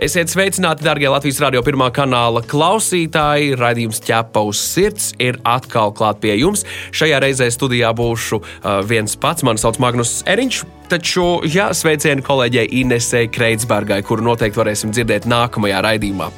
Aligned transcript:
Esiet 0.00 0.30
sveicināti, 0.32 0.80
darbie 0.80 1.10
Latvijas 1.12 1.42
radio 1.44 1.60
pirmā 1.60 1.90
kanāla 1.92 2.40
klausītāji. 2.48 3.50
Radījums 3.60 3.98
ķepa 4.00 4.40
uz 4.48 4.56
sirds 4.64 5.10
ir 5.20 5.36
atkal 5.44 5.92
klāt 5.92 6.22
pie 6.22 6.38
jums. 6.38 6.62
Šajā 6.96 7.18
reizē 7.20 7.50
studijā 7.52 7.90
būšu 7.98 8.38
uh, 8.40 8.78
viens 8.88 9.12
pats. 9.20 9.44
Mani 9.44 9.60
sauc 9.60 9.76
Magnus 9.84 10.22
Eriņš. 10.24 10.62
Taču, 10.88 11.26
jā, 11.44 11.66
sveicieni 11.76 12.24
kolēģei 12.24 12.70
Inesei 12.80 13.28
Kreitsbergai, 13.28 14.00
kuru 14.08 14.24
noteikti 14.24 14.62
varēsim 14.62 14.96
dzirdēt 14.96 15.28
nākamajā 15.28 15.84
raidījumā. 15.84 16.30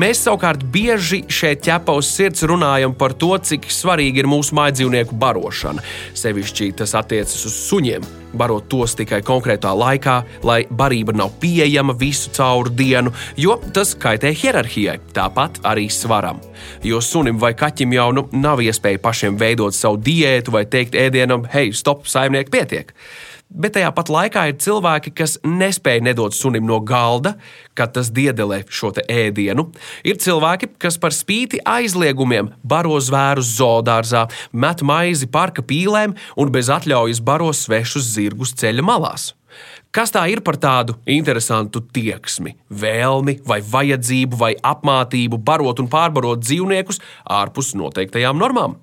Mēs 0.00 0.24
savukārt 0.24 0.64
bieži 0.72 1.20
šeit 1.28 1.60
ķepa 1.68 1.98
uz 2.00 2.08
sirds 2.08 2.48
runājam 2.48 2.96
par 2.96 3.12
to, 3.20 3.34
cik 3.36 3.68
svarīgi 3.68 4.24
ir 4.24 4.32
mūsu 4.32 4.56
mājdzīvnieku 4.56 5.20
barošana. 5.20 5.84
Sevišķi 6.24 6.72
tas 6.80 6.96
attiecas 7.04 7.36
uz 7.44 7.60
suņiem 7.68 8.08
barot 8.36 8.68
tos 8.70 8.94
tikai 8.98 9.20
konkrētā 9.26 9.72
laikā, 9.76 10.16
lai 10.46 10.60
barība 10.70 11.14
nav 11.16 11.32
pieejama 11.42 11.96
visu 11.98 12.32
cauru 12.36 12.72
dienu, 12.76 13.12
jo 13.36 13.56
tas 13.74 13.94
kaitē 13.98 14.32
hierarhijai, 14.36 14.98
tāpat 15.16 15.62
arī 15.66 15.88
svaram. 15.92 16.40
Jo 16.84 17.00
sunim 17.04 17.40
vai 17.40 17.54
kaķim 17.58 17.96
jau 17.96 18.10
nu, 18.16 18.28
nav 18.32 18.62
iespēja 18.64 19.00
pašiem 19.02 19.40
veidot 19.40 19.76
savu 19.76 20.00
diētu 20.04 20.54
vai 20.54 20.66
teikt 20.70 20.98
ēdienam, 20.98 21.48
hei, 21.52 21.72
stop, 21.76 22.06
saimnieki, 22.10 22.52
pietiek! 22.54 22.94
Bet 23.50 23.74
tajā 23.74 23.88
pat 23.90 24.10
laikā 24.14 24.44
ir 24.46 24.58
cilvēki, 24.62 25.10
kas 25.18 25.32
nespēja 25.42 26.04
nedot 26.06 26.34
sunim 26.36 26.68
no 26.68 26.78
galda, 26.86 27.32
kad 27.74 27.90
tas 27.96 28.12
diedelē 28.14 28.60
šo 28.70 28.92
ēdienu. 29.02 29.64
Ir 30.06 30.20
cilvēki, 30.22 30.70
kas 30.78 31.00
par 31.02 31.10
spīti 31.16 31.58
aizliegumiem 31.66 32.52
baro 32.62 33.00
zvērus 33.02 33.50
zoodārzā, 33.56 34.28
met 34.52 34.84
maizi 34.86 35.26
parka 35.26 35.66
pīlēm 35.66 36.14
un 36.38 36.54
bez 36.54 36.70
atļaujas 36.70 37.22
baro 37.26 37.50
svešus 37.50 38.06
zirgus 38.14 38.54
ceļa 38.54 38.86
malās. 38.86 39.32
Kas 39.90 40.12
tā 40.14 40.22
ir 40.30 40.44
par 40.46 40.54
tādu 40.62 40.94
interesantu 41.10 41.82
tieksmi, 41.82 42.54
vēlmi 42.70 43.40
vai 43.42 43.58
vajadzību 43.66 44.38
vai 44.38 44.52
apmācību 44.54 45.40
barot 45.42 45.82
un 45.82 45.90
pārbarot 45.90 46.46
dzīvniekus 46.46 47.02
ārpus 47.26 47.74
noteiktajām 47.74 48.38
normām? 48.38 48.78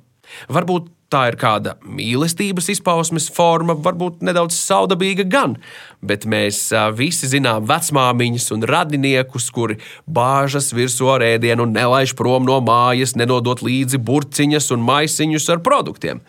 Varbūt 0.52 0.92
tā 1.14 1.24
ir 1.32 1.38
kāda 1.40 1.76
mīlestības 1.86 2.70
izpausmes 2.76 3.30
forma, 3.34 3.76
varbūt 3.76 4.24
nedaudz 4.26 4.58
saudabīga 4.60 5.28
gan, 5.32 5.56
bet 6.04 6.28
mēs 6.30 6.68
visi 6.98 7.30
zinām 7.32 7.68
vecmāmiņas 7.70 8.52
un 8.56 8.68
radiniekus, 8.68 9.50
kuri 9.56 9.80
bāžas 10.06 10.74
virsū 10.76 11.10
ar 11.16 11.26
ēdienu 11.26 11.70
nelaiž 11.72 12.16
prom 12.20 12.48
no 12.48 12.60
mājas, 12.64 13.16
nenodot 13.20 13.64
līdzi 13.66 14.02
burciņas 14.04 14.72
un 14.76 14.88
maisiņus 14.88 15.52
ar 15.56 15.64
produktiem. 15.66 16.24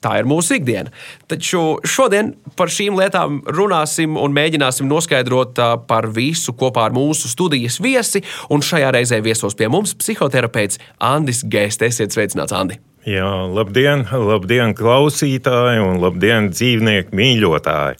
Tā 0.00 0.14
ir 0.16 0.24
mūsu 0.24 0.56
ikdiena. 0.56 0.88
Taču 1.28 1.76
šodien 1.84 2.32
par 2.56 2.72
šīm 2.72 2.96
lietām 2.96 3.42
runāsim 3.52 4.16
un 4.16 4.32
mēģināsim 4.32 4.88
noskaidrot 4.88 5.60
par 5.90 6.08
visu 6.16 6.56
kopā 6.56 6.88
ar 6.88 6.96
mūsu 6.96 7.28
studijas 7.28 7.76
viesi. 7.84 8.24
Un 8.48 8.64
šajā 8.64 8.94
reizē 8.96 9.20
viesos 9.20 9.58
pie 9.58 9.68
mums 9.68 9.92
psihoterapeits 10.00 10.80
Andris 10.96 11.44
Gēste. 11.44 11.92
Esiet 11.92 12.16
sveicināts, 12.16 12.56
Andi! 12.56 12.80
Jā, 13.08 13.28
labdien, 13.48 14.02
labdien, 14.12 14.74
klausītāji 14.76 15.80
un 15.80 16.02
labdien, 16.02 16.50
dzīvnieku 16.52 17.16
mīļotāji! 17.16 17.96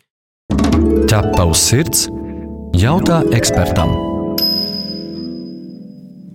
Ķepa 1.09 1.47
uz 1.49 1.63
sirds- 1.71 2.03
jautā 2.85 3.23
ekspertam! 3.33 3.95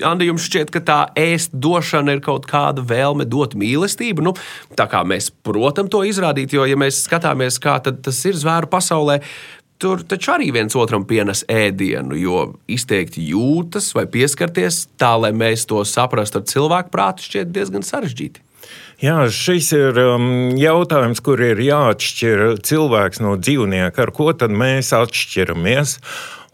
Andi, 0.01 0.25
jums 0.31 0.47
šķiet, 0.49 0.71
ka 0.73 0.81
tā 0.81 0.97
ēst 1.13 1.53
došana 1.53 2.15
ir 2.17 2.23
kaut 2.25 2.47
kāda 2.49 2.81
vēlme 2.81 3.27
dot 3.29 3.53
mīlestību. 3.53 4.25
Nu, 4.25 4.33
tā 4.73 4.89
kā 4.89 5.03
mēs, 5.05 5.29
protams, 5.29 5.91
to 5.93 6.01
izrādīt, 6.01 6.51
jo, 6.57 6.65
ja 6.65 6.75
mēs 6.75 7.05
skatāmies, 7.05 7.59
kā 7.61 7.77
tas 7.83 8.25
ir 8.25 8.33
zvēru 8.33 8.65
pasaulē, 8.65 9.21
tur 9.77 10.01
taču 10.01 10.33
arī 10.33 10.49
viens 10.51 10.73
otram 10.73 11.05
pienes 11.05 11.45
ēdienu, 11.45 12.17
jo 12.17 12.55
izteikti 12.67 13.29
jūtas 13.29 13.93
vai 13.93 14.07
pieskarties 14.07 14.87
tā, 14.97 15.13
lai 15.21 15.31
mēs 15.31 15.67
to 15.69 15.85
saprastu 15.85 16.41
ar 16.41 16.49
cilvēku 16.49 16.89
prātu, 16.89 17.29
šķiet 17.29 17.53
diezgan 17.53 17.85
sarežģīti. 17.85 18.41
Jā, 19.03 19.17
šis 19.27 19.73
ir 19.75 19.97
um, 19.99 20.55
jautājums, 20.59 21.19
kur 21.23 21.41
ir 21.43 21.59
jāatšķir 21.59 22.45
cilvēks 22.65 23.19
no 23.23 23.35
dzīvnieka. 23.35 24.07
Ar 24.07 24.13
ko 24.15 24.31
tad 24.37 24.55
mēs 24.55 24.93
atšķiramies? 24.95 25.97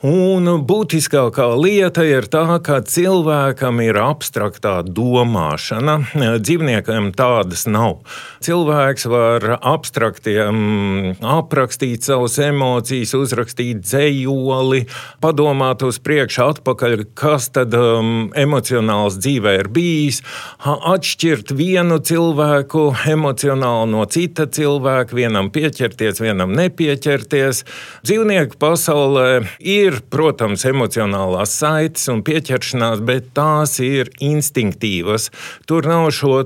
Un 0.01 0.47
būtiskākā 0.65 1.43
lieta 1.61 2.01
ir 2.01 2.25
tā, 2.25 2.57
ka 2.65 2.79
cilvēkam 2.81 3.83
ir 3.85 3.99
abstraktā 4.01 4.79
domāšana. 4.81 5.99
Dzīvniekiem 6.41 7.11
tādas 7.13 7.67
nav. 7.69 7.99
Cilvēks 8.41 9.05
var 9.05 9.45
abstraktiem 9.59 11.11
aprakstīt 11.21 12.07
savas 12.09 12.39
emocijas, 12.41 13.13
uzrakstīt 13.13 13.83
dzējoli, 13.85 14.87
padomāt 15.21 15.85
uz 15.85 16.01
priekšu, 16.01 16.47
atpakaļ, 16.47 17.05
kas 17.13 17.51
tad 17.53 17.77
um, 17.77 18.31
emocionāls 18.33 19.19
dzīvē 19.21 19.53
ir 19.59 19.69
bijis, 19.69 20.23
atšķirt 20.65 21.53
vienu 21.53 21.99
cilvēku 22.01 22.87
emocionāli 23.13 23.93
no 23.93 24.09
cita 24.09 24.49
cilvēka, 24.49 25.13
vienam 25.21 25.53
pieķerties, 25.53 26.25
vienam 26.25 26.57
nepieķerties. 26.57 27.61
Dzīvnieku 28.01 28.57
pasaulē 28.65 29.29
ir 29.61 29.90
ir, 29.91 30.01
protams, 30.13 30.65
emocionālās 30.67 31.53
saites 31.59 32.07
un 32.11 32.23
pieķeršanās, 32.25 33.03
bet 33.05 33.31
tās 33.37 33.77
ir 33.83 34.11
instinktīvas. 34.23 35.29
Tur 35.69 35.87
nav 35.89 36.09
šo 36.15 36.41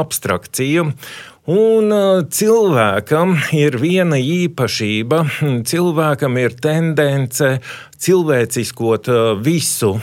abstrakciju. 0.00 0.90
Un 1.44 1.92
cilvēkam 2.32 3.34
ir 3.52 3.76
viena 3.76 4.16
īpašība. 4.16 5.18
Cilvēkam 5.68 6.38
ir 6.40 6.54
tendence 6.56 7.58
cilvēciskot 8.00 9.08
visu. 9.44 9.94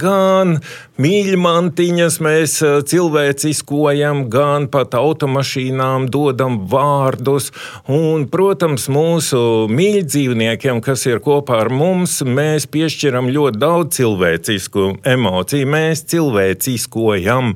Gan 0.00 0.58
mīļmantiņas 1.00 2.18
mēs 2.22 2.56
cilvēciskojam, 2.90 4.24
gan 4.32 4.68
pat 4.72 4.94
automašīnām 4.98 6.08
dodam 6.12 6.60
vārdus. 6.70 7.50
Un, 7.90 8.28
protams, 8.30 8.86
mūsu 8.92 9.40
mīļdzīvniekiem, 9.70 10.82
kas 10.84 11.06
ir 11.10 11.22
kopā 11.24 11.64
ar 11.64 11.72
mums, 11.74 12.20
mēs 12.26 12.68
piešķiram 12.70 13.32
ļoti 13.34 13.62
daudz 13.62 13.98
cilvēcisku 14.00 14.90
emociju. 15.14 15.72
Mēs 15.74 16.06
cilvēciskojam 16.14 17.54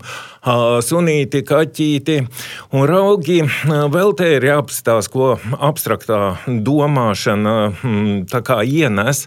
sunīti, 0.85 1.43
kaķīti 1.47 2.19
un 2.77 2.87
raugi. 2.89 3.43
Vēl 3.67 4.15
te 4.17 4.31
ir 4.37 4.47
jāapstāsta, 4.49 5.13
ko 5.13 5.35
abstraktā 5.59 6.39
domāšana 6.47 7.57
ienes. 8.65 9.27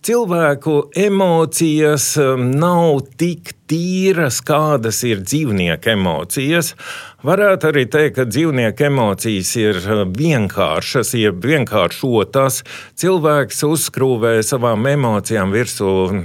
Cilvēku 0.00 0.74
emocijas 0.96 2.14
nav 2.40 3.02
tik 3.20 3.52
tīras, 3.70 4.40
kādas 4.42 5.02
ir 5.06 5.22
dzīvnieku 5.22 5.94
emocijas. 5.94 6.74
Varētu 7.20 7.68
arī 7.68 7.82
teikt, 7.84 8.14
ka 8.16 8.24
dzīvnieku 8.24 8.86
emocijas 8.86 9.50
ir 9.60 9.76
uh, 9.84 10.06
vienkāršas, 10.08 11.10
jeb 11.20 11.42
vienkāršotas. 11.44 12.62
Cilvēks 12.96 13.58
uzskrūvē 13.68 14.38
savām 14.46 14.88
emocijām 14.88 15.52
virsū 15.52 15.90
uh, 16.08 16.22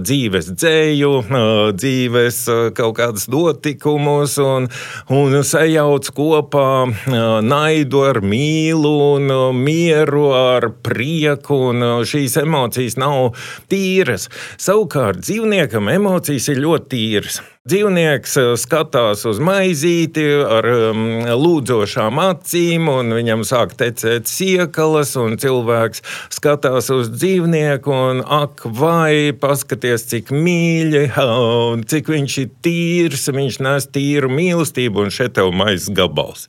dzīves 0.00 0.48
dzēju, 0.56 1.10
uh, 1.20 1.66
dzīves 1.76 2.38
uh, 2.48 2.62
kaut 2.72 2.96
kādus 2.96 3.28
notikumus 3.28 4.38
un, 4.40 4.70
un 5.12 5.36
sajauc 5.44 6.08
kopā 6.16 6.66
uh, 6.88 7.20
naidu 7.44 8.00
ar 8.08 8.22
mīlu 8.24 8.94
un 9.18 9.28
uh, 9.36 9.44
mieru 9.52 10.30
ar 10.32 10.70
prieku, 10.80 11.60
un 11.74 11.90
šīs 12.08 12.40
emocijas 12.40 12.96
nav 13.02 13.32
tīras. 13.72 14.28
Savukārt 14.62 15.24
dzīvniekam 15.26 15.90
emocijas 15.92 16.52
ir 16.54 16.62
ļoti 16.62 16.94
tīrs. 16.94 17.42
Dzīvnieks 17.62 18.32
eh, 18.40 18.46
skatās 18.58 19.20
uz 19.30 19.38
maizīti 19.38 20.24
ar 20.34 20.66
um, 20.66 21.02
lūdzošām 21.38 22.18
acīm, 22.18 22.88
un 22.90 23.14
viņam 23.14 23.44
sāk 23.46 23.76
tecēt 23.78 24.26
siekalas, 24.26 25.12
un 25.20 25.36
cilvēks 25.38 26.02
skatās 26.34 26.90
uz 26.90 27.12
dzīvnieku, 27.12 27.94
un 27.94 28.24
ak, 28.26 28.64
vai 28.66 29.30
paskaties, 29.38 30.08
cik 30.10 30.34
mīļi, 30.34 31.04
un 31.22 31.86
cik 31.86 32.10
viņš 32.10 32.38
ir 32.42 32.50
tīrs, 32.66 33.28
viņš 33.30 33.60
nes 33.62 33.86
tīru 33.94 34.32
mīlestību, 34.34 35.06
un 35.06 35.14
šeit 35.14 35.38
tev 35.38 35.54
maizes 35.54 35.94
gabals. 35.94 36.48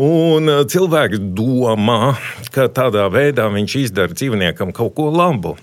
Un 0.00 0.48
eh, 0.48 0.62
cilvēks 0.70 1.20
domā, 1.36 2.14
ka 2.54 2.70
tādā 2.72 3.08
veidā 3.12 3.50
viņš 3.52 3.76
izdara 3.84 4.16
dzīvniekam 4.16 4.72
kaut 4.76 4.96
ko 4.96 5.10
labu 5.12 5.58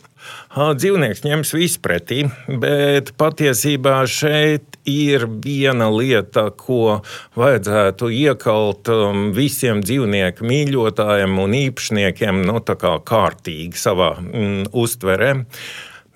dzīvnieks 0.57 1.23
ņems 1.25 1.53
visu 1.55 1.81
pretī, 1.83 2.23
bet 2.47 3.13
patiesībā 3.19 3.99
šeit 4.09 4.77
ir 4.87 5.27
viena 5.43 5.89
lieta, 5.93 6.47
ko 6.55 7.01
vajadzētu 7.37 8.09
iekalt 8.15 8.89
um, 8.91 9.27
visiem 9.35 9.83
dzīvnieku 9.85 10.47
mīļotājiem 10.47 11.37
un 11.43 11.57
īpašniekiem 11.61 12.41
nu, 12.47 12.61
kā 12.67 12.95
kārtīgi 13.05 13.77
savā 13.77 14.15
mm, 14.21 14.71
uztverē. 14.73 15.33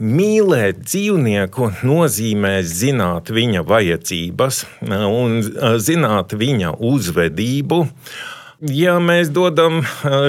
Mīlēt 0.01 0.79
dzīvnieku 0.87 1.67
nozīmē 1.85 2.55
zināt 2.65 3.29
viņa 3.29 3.61
vajadzības 3.69 4.63
un 4.89 5.41
zināt 5.77 6.33
viņa 6.41 6.73
uzvedību. 6.89 7.81
Uh, 7.85 8.29
ja 8.61 8.97
mēs 9.01 9.31
dodam 9.33 9.81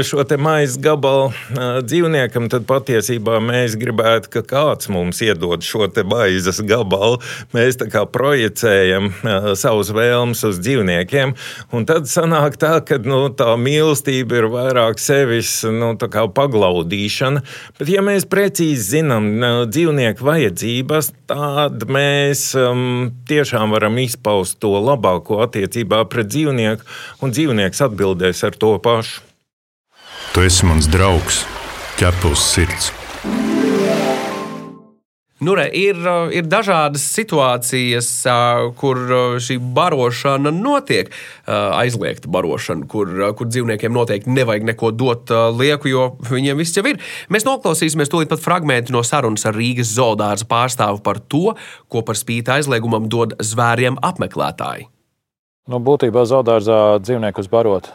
šo 0.07 0.25
maizi 0.41 0.81
gabalu 0.81 1.33
dzīvniekam, 1.85 2.49
tad 2.53 2.65
patiesībā 2.69 3.37
mēs 3.45 3.77
gribētu, 3.81 4.31
ka 4.33 4.43
kāds 4.49 4.89
mums 4.93 5.21
iedod 5.25 5.65
šo 5.67 5.89
maizes 6.09 6.63
gabalu. 6.65 7.19
Mēs 7.53 7.77
tā 7.81 7.89
kā 7.93 8.05
projicējam 8.09 9.11
savus 9.59 9.93
vēlmes 9.93 10.45
uz 10.49 10.61
dzīvniekiem, 10.63 11.35
un 11.77 11.87
tad 11.89 12.09
sanāk 12.09 12.57
tā, 12.61 12.79
ka 12.87 12.97
nu, 13.05 13.27
tā 13.37 13.53
mīlestība 13.61 14.41
ir 14.41 14.49
vairāk 14.53 15.03
sevis 15.03 15.61
nu, 15.69 15.93
paglaudīšana. 16.01 17.45
Bet, 17.79 17.93
ja 17.93 18.05
mēs 18.05 18.25
precīzi 18.31 18.99
zinām 18.99 19.29
dzīvnieku 19.69 20.25
vajadzības, 20.25 21.13
tad 21.29 21.85
mēs 21.93 22.49
um, 22.57 23.13
tiešām 23.29 23.77
varam 23.77 24.01
izpaust 24.01 24.59
to 24.63 24.73
labāko 24.79 25.43
attiecībā 25.45 26.05
pret 26.09 26.33
dzīvnieku, 26.33 26.89
un 27.23 27.35
dzīvnieks 27.35 27.85
atbild 27.85 28.22
atbildēs 28.23 28.45
ar 28.47 28.55
to 28.57 28.79
pašu. 28.79 29.23
Tu 30.33 30.47
esi 30.47 30.65
mans 30.65 30.89
draugs, 30.89 31.45
ķepus 31.99 32.41
sirds. 32.55 32.93
Nu, 35.43 35.57
re, 35.59 35.65
ir, 35.75 35.99
ir 36.31 36.47
dažādas 36.47 37.03
situācijas, 37.03 38.07
kur 38.79 39.01
šī 39.43 39.57
barošana 39.75 40.53
notiek. 40.55 41.11
Aizliegta 41.51 42.31
barošana, 42.31 42.87
kur, 42.87 43.11
kur 43.35 43.51
dzīvniekiem 43.51 43.91
noteikti 43.91 44.31
nevajag 44.31 44.69
neko 44.71 44.93
dot 44.95 45.33
lieku, 45.59 45.91
jo 45.91 46.05
viņiem 46.31 46.63
viss 46.63 46.79
jau 46.79 46.87
ir. 46.87 47.03
Mēs 47.29 47.43
noklausīsimies 47.49 48.13
tūlīt 48.13 48.31
pat 48.31 48.45
fragment 48.45 48.93
no 48.95 49.03
sarunas 49.03 49.43
ar 49.51 49.59
Rīgas 49.59 49.91
zoodārza 49.97 50.47
pārstāvu 50.47 51.03
par 51.03 51.19
to, 51.19 51.57
ko 51.91 52.05
par 52.07 52.17
spīti 52.17 52.55
aizliegumam 52.61 53.11
dod 53.11 53.35
zvēriem 53.43 53.99
apmeklētāji. 53.99 54.87
Nu, 55.67 55.83
būtībā 55.83 56.23
zoodārzā 56.31 57.03
dzīvniekus 57.03 57.51
barot 57.51 57.91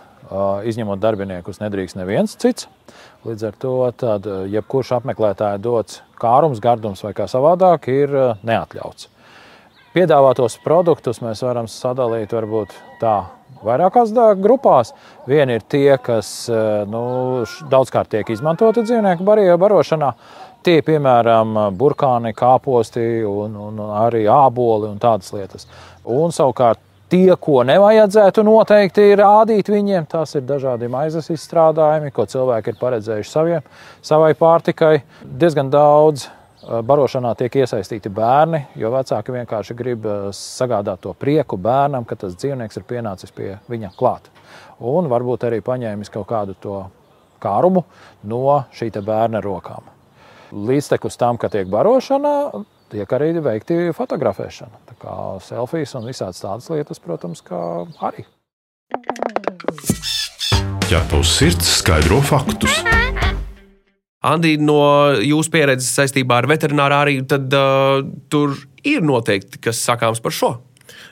izņemot 0.67 1.01
darbiniekus, 1.01 1.61
nedrīkst 1.61 1.99
neviens 1.99 2.35
cits. 2.39 2.67
Līdz 3.27 3.47
ar 3.49 3.59
to 3.59 3.75
tad, 3.97 4.27
jebkurš 4.51 4.97
apmeklētāja 4.99 5.59
dots 5.61 6.01
kārums, 6.19 6.61
gardums 6.63 7.03
vai 7.03 7.13
kā 7.17 7.27
savādāk 7.29 7.89
ir 7.91 8.13
neatļauts. 8.47 9.09
Piedāvātos 9.97 10.59
produktus 10.61 11.23
mēs 11.23 11.41
varam 11.41 11.65
sadalīt 11.71 12.33
varbūt 12.35 12.75
tā 13.01 13.15
vairākās 13.65 14.11
grupās. 14.37 14.91
Vieni 15.27 15.57
ir 15.57 15.63
tie, 15.65 15.97
kas 15.97 16.49
nu, 16.91 17.01
daudzkārt 17.71 18.11
tiek 18.13 18.29
izmantoti 18.29 18.83
dzīvnieku 18.85 19.25
barošanā. 19.57 20.11
Tie, 20.67 20.81
piemēram, 20.83 21.55
burkāni, 21.79 22.33
kāposti 22.35 23.23
un, 23.25 23.55
un 23.69 23.81
arī 24.03 24.25
āboli 24.29 24.91
un 24.91 24.99
tādas 24.99 25.31
lietas. 25.33 25.67
Un 26.03 26.33
savukārt 26.35 26.81
Tie, 27.07 27.29
ko 27.39 27.61
nevajadzētu 27.63 28.43
noteikti 28.43 29.05
rādīt 29.15 29.69
viņiem, 29.71 30.09
tas 30.11 30.33
ir 30.35 30.41
dažādi 30.43 30.89
maizes 30.91 31.29
izstrādājumi, 31.31 32.11
ko 32.11 32.25
cilvēki 32.27 32.73
ir 32.73 32.81
paredzējuši 32.81 33.31
saviem, 33.31 33.69
savai 34.03 34.33
pārtikai. 34.35 35.05
Diezgan 35.23 35.71
daudz 35.71 36.25
eh, 36.27 36.81
barošanā 36.83 37.31
tiek 37.39 37.55
iesaistīti 37.63 38.11
bērni, 38.11 38.65
jo 38.75 38.91
vecāki 38.91 39.37
vienkārši 39.37 39.77
grib 39.79 40.03
eh, 40.03 40.27
sagādāt 40.35 41.05
to 41.07 41.15
prieku 41.15 41.55
bērnam, 41.55 42.03
ka 42.03 42.19
tas 42.19 42.35
dzīvnieks 42.35 42.81
ir 42.81 42.87
pienācis 42.91 43.31
pie 43.31 43.53
viņa 43.71 43.95
klāt. 43.95 44.27
Un 44.83 45.07
varbūt 45.07 45.47
arī 45.47 45.63
paņēmis 45.63 46.11
kaut 46.11 46.27
kādu 46.27 46.59
to 46.59 46.81
kārumu 47.39 47.85
no 48.27 48.65
šī 48.75 48.91
bērna 48.99 49.39
rokām. 49.39 49.87
Līdztekus 50.51 51.15
tam, 51.15 51.39
ka 51.39 51.47
tiek 51.55 51.71
barošana, 51.71 52.33
tiek 52.91 53.13
arī 53.17 53.33
veikti 53.43 53.79
fotografēšana. 53.95 54.83
Tā 54.89 54.97
kā 55.01 55.15
selfijas 55.45 55.95
un 55.99 56.07
visādas 56.09 56.43
tādas 56.43 56.69
lietas, 56.73 57.01
protams, 57.03 57.43
arī. 58.03 58.25
Ja 60.87 61.01
tavs 61.11 61.33
sirds 61.35 61.77
skaidro 61.81 62.21
faktus. 62.23 62.79
Andi, 64.27 64.55
no 64.59 64.79
jūsu 65.21 65.51
pieredzes 65.53 65.91
saistībā 65.93 66.41
ar 66.41 66.47
veterinārāriju, 66.49 67.27
tad 67.29 67.53
uh, 67.53 67.99
tur 68.31 68.55
ir 68.87 69.03
noteikti 69.05 69.61
kas 69.67 69.83
sakāms 69.83 70.23
par 70.23 70.35
šo. 70.35 70.55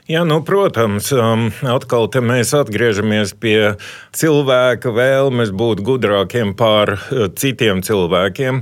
Jā, 0.06 0.22
nu, 0.22 0.40
protams, 0.46 1.08
um, 1.18 1.48
atkal 1.66 2.06
mēs 2.22 2.52
atgriežamies 2.54 3.32
pie 3.42 3.76
cilvēka 4.14 4.92
vēlmes 4.94 5.50
būt 5.50 5.82
gudrākiem 5.86 6.54
pār 6.58 6.96
uh, 6.96 7.26
citiem 7.34 7.82
cilvēkiem. 7.86 8.62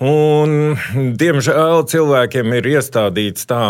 Un, 0.00 0.78
diemžēl 1.20 1.82
cilvēkiem 1.92 2.54
ir 2.56 2.68
iestādīts 2.70 3.44
tā, 3.44 3.66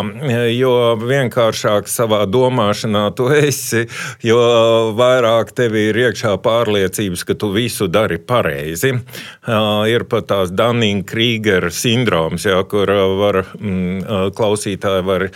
jo 0.55 0.75
vienkāršāk 1.03 1.88
savā 1.91 2.21
domāšanā 2.31 3.09
tu 3.19 3.27
esi, 3.35 3.88
jo 4.23 4.38
vairāk 4.94 5.50
tev 5.59 5.75
ir 5.81 5.99
iekšā 6.05 6.37
pārliecības, 6.44 7.25
ka 7.27 7.35
tu 7.35 7.50
visu 7.56 7.88
dari 7.91 8.21
pareizi. 8.23 8.93
Ir 9.91 10.06
pat 10.12 10.29
tās 10.31 10.55
Dunning-Krieger 10.55 11.67
sindroms, 11.75 12.47
jā, 12.47 12.62
kur 12.71 12.94
var, 13.19 13.41
mm, 13.59 14.31
klausītāji 14.38 15.09
var 15.11 15.26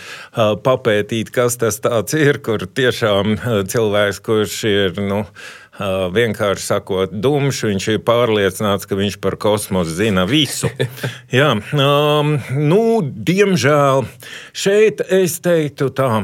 papētīt, 0.63 1.33
kas 1.35 1.59
tas 1.59 1.81
ir, 2.15 2.39
kur 2.39 2.69
tiešām 2.71 3.35
cilvēks, 3.67 4.23
kurš 4.23 4.57
ir. 4.71 5.03
Nu, 5.03 5.25
vienkārši 5.79 6.65
sakot, 6.65 7.11
dumšs. 7.11 7.63
Viņš 7.65 7.87
ir 7.95 8.01
pārliecināts, 8.05 8.87
ka 8.87 8.97
viņš 8.97 9.17
par 9.23 9.35
kosmosu 9.41 9.91
zina 9.97 10.25
visu. 10.29 10.69
Jā, 11.35 11.51
um, 11.55 12.35
nu, 12.55 12.83
diemžēl 13.03 14.05
šeit 14.55 15.01
es 15.09 15.39
teiktu 15.43 15.89
tā, 15.95 16.23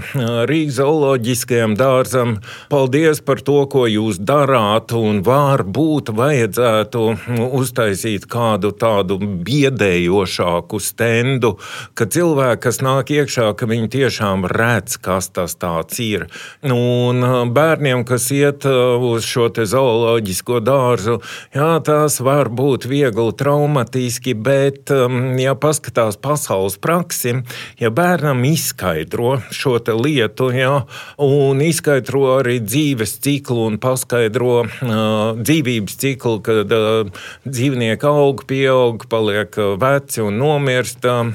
Rīgas 0.49 0.77
zooloģiskajam 0.79 1.75
dārzam, 1.79 2.37
paldies 2.71 3.21
par 3.25 3.41
to, 3.45 3.59
ko 3.71 3.85
jūs 3.89 4.21
darāt, 4.21 4.93
un 4.95 5.21
varbūt 5.25 6.13
vajadzētu 6.15 7.03
uztaisīt 7.51 8.27
kādu 8.31 8.71
tādu 8.71 9.17
biedējošāku 9.19 10.79
stendu, 10.81 11.55
ka 11.97 12.07
cilvēki, 12.11 12.61
kas 12.67 12.81
nāk 12.85 13.11
iekšā, 13.13 13.51
ka 13.57 13.67
viņi 13.69 13.91
tiešām 13.97 14.47
redz, 14.49 14.97
kas 15.01 15.31
tas 15.35 15.57
ir. 16.01 16.27
Un 16.63 17.51
bērniem, 17.53 18.05
kas 18.07 18.29
iet 18.33 18.65
uz 18.65 19.25
šo 19.27 19.40
šo 19.49 19.65
zooloģisko 19.65 20.59
dārzu, 20.63 21.17
jā, 21.55 21.69
tās 21.85 22.19
var 22.23 22.49
būt 22.53 22.85
viegli 22.89 23.31
traumatiski, 23.37 24.33
bet, 24.37 24.91
um, 24.93 25.37
ja 25.39 25.55
paskatās 25.55 26.19
pasaules 26.21 26.77
praksi, 26.81 27.39
ja 27.81 27.91
bērnam 27.93 28.43
izskaidro 28.45 29.39
šo 29.51 29.79
lietu, 29.97 30.51
jā, 30.53 30.83
un 31.21 31.61
izskaidro 31.63 32.37
arī 32.37 32.59
dzīves 32.61 33.17
ciklu 33.23 33.65
un 33.69 33.79
paskaidro 33.81 34.65
uh, 34.65 35.39
dzīvības 35.39 35.97
ciklu, 36.01 36.41
kad 36.45 36.71
uh, 36.75 37.09
dzīvnieki 37.47 38.07
aug, 38.07 38.43
pieaug, 38.49 39.07
paliek 39.09 39.55
uh, 39.57 39.73
veci 39.81 40.21
un 40.21 40.37
nomirst, 40.41 41.05
uh, 41.07 41.31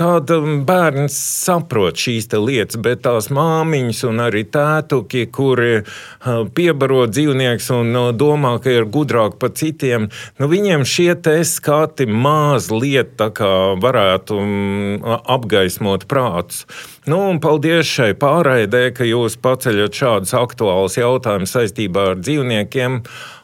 tad 0.00 0.30
um, 0.34 0.62
bērns 0.68 1.16
saprot 1.44 1.98
šīs 2.00 2.30
lietas, 2.30 2.78
bet 2.80 3.02
tās 3.06 3.30
māmiņas 3.34 4.04
un 4.08 4.22
arī 4.22 4.44
tētuki, 4.52 5.26
kuri 5.34 5.80
uh, 5.80 6.44
piebaro 6.54 7.06
dzīvnieku, 7.10 7.49
dzīvnieks 7.50 7.70
un 7.74 7.90
nu, 7.92 8.12
domā, 8.12 8.60
ka 8.62 8.70
ir 8.70 8.86
gudrāk 8.86 9.38
par 9.38 9.50
citiem, 9.54 10.10
nu, 10.38 10.48
viņiem 10.48 10.84
šie 10.84 11.14
skati 11.44 12.06
mazliet 12.06 13.18
varētu 13.18 14.38
mm, 14.38 15.02
apgaismot 15.26 16.06
prātus. 16.06 16.66
Nu, 17.10 17.18
paldies 17.42 17.88
šai 17.90 18.12
pārraidē, 18.20 18.90
ka 18.94 19.06
jūs 19.08 19.34
paceļat 19.42 19.96
šādus 19.98 20.34
aktuālus 20.36 20.98
jautājumus 21.00 21.54
saistībā 21.56 22.10
ar 22.12 22.20
dzīvniekiem. 22.22 23.00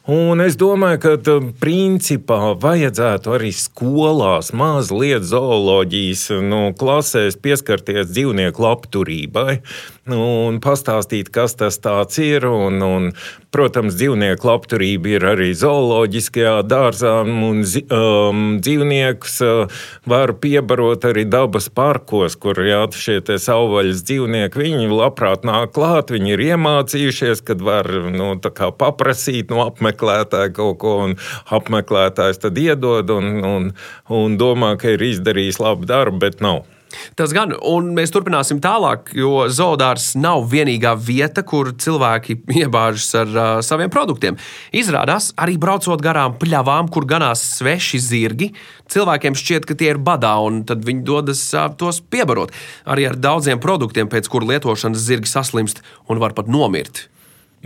Un 0.07 0.39
es 0.39 0.55
domāju, 0.55 1.01
ka 1.03 1.39
principā 1.59 2.53
vajadzētu 2.63 3.33
arī 3.35 3.51
skolās 3.51 4.53
mazliet 4.55 5.27
zooloģijas 5.27 6.29
nu, 6.47 6.61
klasēs 6.79 7.35
pieskarties 7.43 8.13
dzīvnieku 8.13 8.63
labturībai 8.63 9.57
nu, 10.07 10.21
un 10.47 10.61
pastāstīt, 10.63 11.33
kas 11.35 11.59
tas 11.59 11.81
ir. 12.23 12.47
Un, 12.47 12.79
un, 12.87 13.11
protams, 13.57 13.97
dzīvnieku 13.97 14.47
labturība 14.47 15.13
ir 15.17 15.27
arī 15.33 15.51
zooloģiskajā 15.57 16.55
dārzā, 16.69 17.15
un 17.25 17.63
um, 17.65 18.45
dzīvniekus 18.63 19.37
uh, 19.47 19.83
var 20.07 20.37
piebarot 20.43 21.07
arī 21.09 21.25
dabas 21.27 21.71
parkos, 21.73 22.37
kur 22.39 22.61
jā, 22.63 22.85
šie 22.93 23.19
savvaļas 23.57 24.05
dzīvnieki, 24.07 24.61
viņi 24.61 24.91
labprāt 24.93 25.47
nāk 25.47 25.73
klāt, 25.77 26.13
viņi 26.15 26.35
ir 26.35 26.45
iemācījušies, 26.51 27.43
kad 27.47 27.65
var 27.65 27.89
nu, 28.13 28.35
paprasīt 28.81 29.53
no 29.53 29.65
apmeklētāja 29.67 30.53
kaut 30.57 30.81
ko, 30.83 30.97
un 31.07 31.17
apmeklētājs 31.57 32.43
tad 32.45 32.59
iedod 32.61 33.11
un, 33.17 33.33
un, 33.45 33.69
un 34.13 34.41
domā, 34.41 34.75
ka 34.81 34.97
ir 34.97 35.07
izdarījis 35.13 35.61
labu 35.63 35.89
darbu, 35.89 36.21
bet 36.27 36.43
nav. 36.45 36.65
Tas 37.19 37.33
gan, 37.35 37.53
un 37.67 37.91
mēs 37.97 38.13
turpināsim 38.15 38.61
tālāk, 38.63 39.11
jo 39.17 39.47
zoodārs 39.53 40.13
nav 40.19 40.47
vienīgā 40.53 40.95
vieta, 41.01 41.43
kur 41.47 41.73
cilvēki 41.83 42.39
iebāžas 42.63 43.09
ar 43.23 43.33
uh, 43.33 43.49
saviem 43.67 43.91
produktiem. 43.93 44.39
Izrādās, 44.77 45.33
arī 45.41 45.57
braucot 45.61 46.03
garām 46.05 46.37
pļavām, 46.41 46.91
kur 46.93 47.09
ganās 47.09 47.43
sveši 47.57 48.01
zirgi, 48.03 48.53
cilvēkiem 48.93 49.37
šķiet, 49.39 49.67
ka 49.67 49.79
tie 49.79 49.91
ir 49.95 50.03
badā, 50.03 50.37
un 50.47 50.63
tad 50.69 50.87
viņi 50.87 51.05
dodas 51.09 51.43
uh, 51.57 51.67
tos 51.79 52.01
piebarot. 52.01 52.55
Arī 52.87 53.11
ar 53.11 53.19
daudziem 53.19 53.63
produktiem, 53.63 54.11
pēc 54.13 54.31
kuru 54.31 54.53
lietošanas 54.53 55.09
zirgi 55.09 55.33
saslimst 55.33 55.83
un 56.07 56.23
var 56.23 56.39
pat 56.39 56.51
nomirt. 56.51 57.07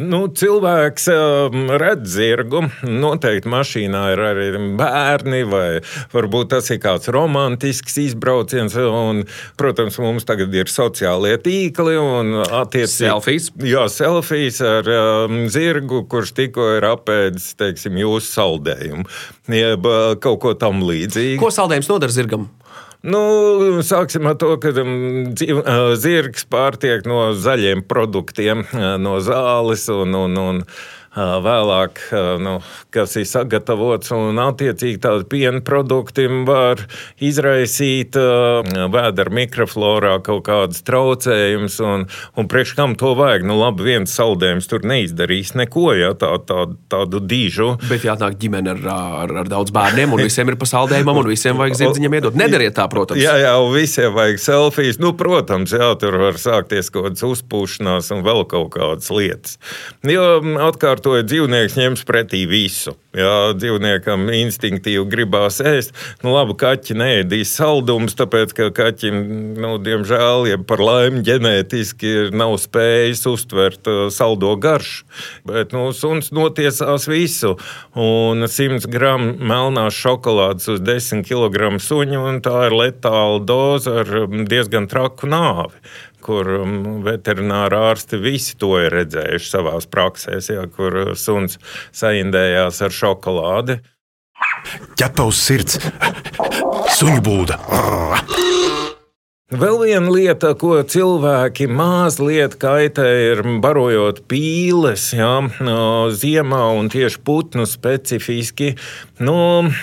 Nu, 0.01 0.23
cilvēks 0.33 1.09
um, 1.13 1.67
redz 1.81 2.15
zirgu. 2.15 2.63
Noteikti 2.87 3.51
mašīnā 3.53 4.05
ir 4.15 4.23
arī 4.31 4.47
bērni, 4.79 5.43
vai 5.49 5.81
varbūt 6.15 6.53
tas 6.55 6.71
ir 6.73 6.81
kāds 6.81 7.11
romantisks 7.13 7.99
izbrauciens. 8.01 8.77
Un, 8.81 9.25
protams, 9.61 9.99
mums 10.01 10.25
tagad 10.29 10.55
ir 10.57 10.71
sociālie 10.73 11.37
tīkli 11.45 11.99
un 12.01 12.41
attiecīgi 12.41 13.11
Selfijas. 13.11 13.51
Jā, 13.67 13.85
selfijas 13.93 14.61
ar 14.65 14.89
um, 14.95 15.45
zirgu, 15.53 16.05
kurš 16.11 16.35
tikko 16.39 16.71
ir 16.79 16.87
apēdis 16.91 17.53
teiksim, 17.61 17.99
jūsu 18.01 18.33
saldējumu, 18.39 19.07
jeb 19.53 19.89
uh, 19.89 20.15
kaut 20.23 20.41
ko 20.45 20.55
tam 20.59 20.85
līdzīgu. 20.87 21.41
Ko 21.43 21.53
saldējums 21.55 21.91
nodara 21.93 22.15
zirgam? 22.15 22.49
Nu, 23.01 23.81
sāksim 23.81 24.27
ar 24.29 24.37
to, 24.37 24.53
ka 24.61 24.75
ā, 24.77 25.77
zirgs 25.97 26.45
pārtiek 26.45 27.07
no 27.09 27.31
zaļiem 27.33 27.81
produktiem, 27.89 28.67
no 29.01 29.15
zāles 29.25 29.87
un, 29.95 30.17
un, 30.19 30.37
un 30.37 30.61
vēlāk, 31.17 32.01
nu, 32.39 32.59
kas 32.95 33.17
ir 33.19 33.27
sagatavots. 33.27 34.13
Un, 34.15 34.39
attiecīgi, 34.39 35.01
tādi 35.03 35.27
piena 35.31 35.63
produkti 35.65 36.27
var 36.47 36.85
izraisīt 37.23 38.15
vēdera 38.15 39.35
mikroflorā 39.35 40.19
kaut 40.27 40.45
kādas 40.47 40.85
traucējumus. 40.87 41.81
Un, 41.83 42.07
un 42.39 42.51
priekš 42.51 42.77
kam 42.79 42.95
to 42.99 43.13
vajag? 43.19 43.47
Nu, 43.49 43.59
labi, 43.61 43.87
viens 43.91 44.15
saldējums 44.15 44.71
tur 44.71 44.87
neizdarīs 44.87 45.55
neko, 45.59 45.91
ja 45.99 46.13
tā, 46.19 46.33
tā, 46.47 46.67
tādu 46.93 47.23
dižu. 47.25 47.73
Bet 47.91 48.07
jāatnāk 48.07 48.39
ģimene 48.41 48.75
ar, 48.77 48.87
ar, 49.25 49.35
ar 49.43 49.51
daudz 49.51 49.75
bērniem, 49.75 50.15
un 50.15 50.23
visiem 50.25 50.53
ir 50.53 50.59
pasaldējumam, 50.61 51.23
un 51.23 51.31
visiem 51.31 51.59
vajag 51.59 51.79
zirdziņam 51.83 52.15
iedot. 52.21 52.39
Nedariet 52.39 52.77
tā, 52.79 52.87
protams. 52.93 53.23
Jā, 53.23 53.35
jā, 53.43 53.57
un 53.59 53.75
visiem 53.75 54.15
vajag 54.15 54.41
selfijas. 54.43 55.01
Nu, 55.03 55.13
protams, 55.19 55.75
jā, 55.75 55.91
tur 56.01 56.21
var 56.23 56.39
sākties 56.41 56.93
kaut 56.95 57.11
kādas 57.11 57.27
uzpūšanās 57.27 58.13
un 58.15 58.25
vēl 58.27 58.45
kaut 58.51 58.73
kādas 58.77 59.11
lietas. 59.15 59.59
Jo, 60.07 60.39
atkārtoju, 61.01 61.25
dzīvnieks 61.25 61.77
ņems 61.79 62.05
pretī 62.05 62.45
visu. 62.49 62.95
Jā, 63.17 63.53
dzīvniekam 63.57 64.29
instinktīvi 64.31 65.03
gribās 65.11 65.61
ēst. 65.61 65.93
Nu, 66.23 66.35
labi, 66.35 66.55
kaķi 66.61 66.95
neēdīs 66.95 67.57
saldumus, 67.57 68.15
tāpēc, 68.15 68.53
ka 68.55 68.69
kaķim, 68.71 69.17
nu, 69.59 69.79
diemžēl, 69.83 70.47
ja 70.47 70.59
par 70.63 70.79
laimi 70.79 71.25
ģenētiski 71.27 72.31
nav 72.37 72.55
spējis 72.61 73.25
uztvert 73.27 73.91
uh, 73.91 74.05
saldo 74.15 74.53
garšu. 74.61 75.09
Bet, 75.49 75.75
nu, 75.75 75.91
suns 75.97 76.31
notiesās 76.31 77.09
visu. 77.11 77.57
Un 77.99 78.47
100 78.47 78.87
gramu 78.91 79.35
melnās 79.41 79.97
šokolādes 79.97 80.71
uz 80.77 80.85
10 80.85 81.27
kg 81.27 81.81
suņu, 81.83 82.23
un 82.31 82.39
tā 82.45 82.69
ir 82.69 82.77
letāla 82.79 83.43
doze 83.43 84.01
ar 84.05 84.15
um, 84.27 84.45
diezgan 84.47 84.87
traku 84.91 85.31
nāvi 85.31 85.75
kur 86.23 86.49
um, 86.61 86.75
veterināri 87.07 87.79
ārsti 87.79 88.21
visi 88.23 88.59
to 88.61 88.75
ir 88.81 88.93
redzējuši 88.95 89.51
savā 89.51 89.77
praksē, 89.91 90.41
ja, 90.55 90.67
kur 90.71 91.01
uh, 91.05 91.15
suns 91.19 91.59
saindējās 91.97 92.83
ar 92.87 92.95
šokolādi. 93.01 93.81
ķepa 95.01 95.27
uz 95.29 95.41
sirds, 95.41 95.81
suņu 96.99 97.21
būda. 97.27 97.61
Vēl 99.51 99.81
viena 99.83 100.13
lieta, 100.15 100.53
ko 100.55 100.77
cilvēki 100.87 101.67
mazliet 101.67 102.53
kaitē, 102.63 103.07
ir 103.33 103.41
barojot 103.59 104.21
pīles 104.31 105.09
no 105.19 106.07
ziemā 106.15 106.69
un 106.79 106.87
tieši 106.87 107.19
putnu 107.27 107.67
specifiski. 107.67 108.77
Nu, 109.19 109.35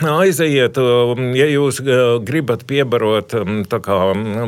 aizejiet, 0.07 0.79
ja 1.35 1.47
jūs 1.51 1.81
uh, 1.83 2.15
gribat 2.23 2.63
piebarot 2.69 3.35
tā 3.67 3.79
kā 3.83 3.97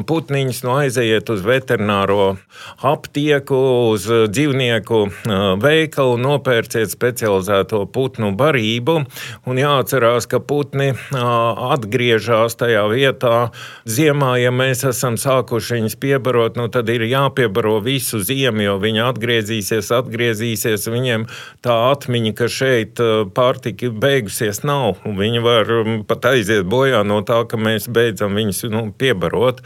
putniņus, 0.08 0.62
nu, 0.64 0.72
aizejiet 0.86 1.28
uz 1.30 1.44
veterināro 1.44 2.38
aptieku, 2.80 3.60
uz 3.92 4.08
dzīvnieku 4.08 5.02
uh, 5.04 5.36
veikalu, 5.60 6.16
nopērciet 6.24 6.96
specializēto 6.96 7.84
putnu 7.92 8.32
barību. 8.40 8.98
Un 9.44 9.62
jāatcerās, 9.62 10.32
ka 10.32 10.40
putni 10.40 10.94
uh, 10.96 11.76
atgriežas 11.76 12.56
tajā 12.64 12.88
vietā 12.96 13.36
ziemā, 13.84 14.38
ja 14.40 14.56
mēs 14.56 14.88
esam 14.88 15.09
sākuši 15.18 15.80
viņus 15.80 15.96
piebarot, 16.02 16.60
nu, 16.60 16.68
tad 16.70 16.90
ir 16.94 17.06
jāpiebaro 17.08 17.80
visu 17.86 18.20
ziemu, 18.22 18.62
jo 18.66 18.76
viņi 18.84 19.02
atgriezīsies, 19.08 19.90
atgriezīsies. 19.96 20.90
Viņiem 20.92 21.26
tā 21.66 21.78
atmiņa, 21.90 22.34
ka 22.38 22.50
šeit 22.52 23.02
uh, 23.02 23.24
pārtika 23.26 23.90
beigusies, 23.90 24.62
nav. 24.68 25.00
Viņi 25.06 25.42
var 25.46 25.74
um, 25.80 26.04
pat 26.06 26.30
aiziet 26.34 26.68
bojā 26.70 27.02
no 27.08 27.22
tā, 27.26 27.42
ka 27.50 27.58
mēs 27.58 27.90
beidzam 27.90 28.38
viņus 28.38 28.68
nu, 28.74 28.90
piebarot. 28.94 29.64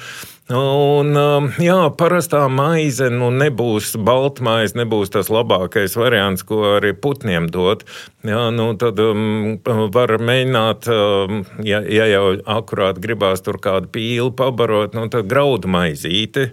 Un, 0.52 1.14
um, 1.16 1.46
jā, 1.64 1.78
parastā 1.96 2.42
maize 2.52 3.06
nu, 3.08 3.30
nebūs 3.32 3.94
baltmaize, 3.96 4.76
nebūs 4.76 5.14
tas 5.14 5.30
labākais 5.32 5.96
variants, 5.96 6.44
ko 6.44 6.60
arī 6.74 6.92
putniem 6.92 7.48
dot. 7.48 7.86
Jā, 8.28 8.50
nu, 8.52 8.74
tad 8.76 9.00
um, 9.00 9.56
var 9.96 10.12
mēģināt, 10.20 10.90
um, 10.92 11.46
ja, 11.64 11.80
ja 11.88 12.10
jau 12.12 12.26
akurāt 12.44 13.00
gribās 13.00 13.46
tur 13.46 13.62
kādu 13.64 13.88
pīli 13.96 14.34
pabarot, 14.36 14.92
nu, 15.00 15.08
tad 15.08 15.32
graudu 15.32 15.72
maizīti. 15.72 16.50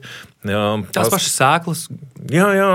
Jā, 0.48 0.64
Tās 0.94 1.10
pašas 1.12 1.34
sēklas, 1.36 1.82
Jā, 2.28 2.50
jā, 2.52 2.68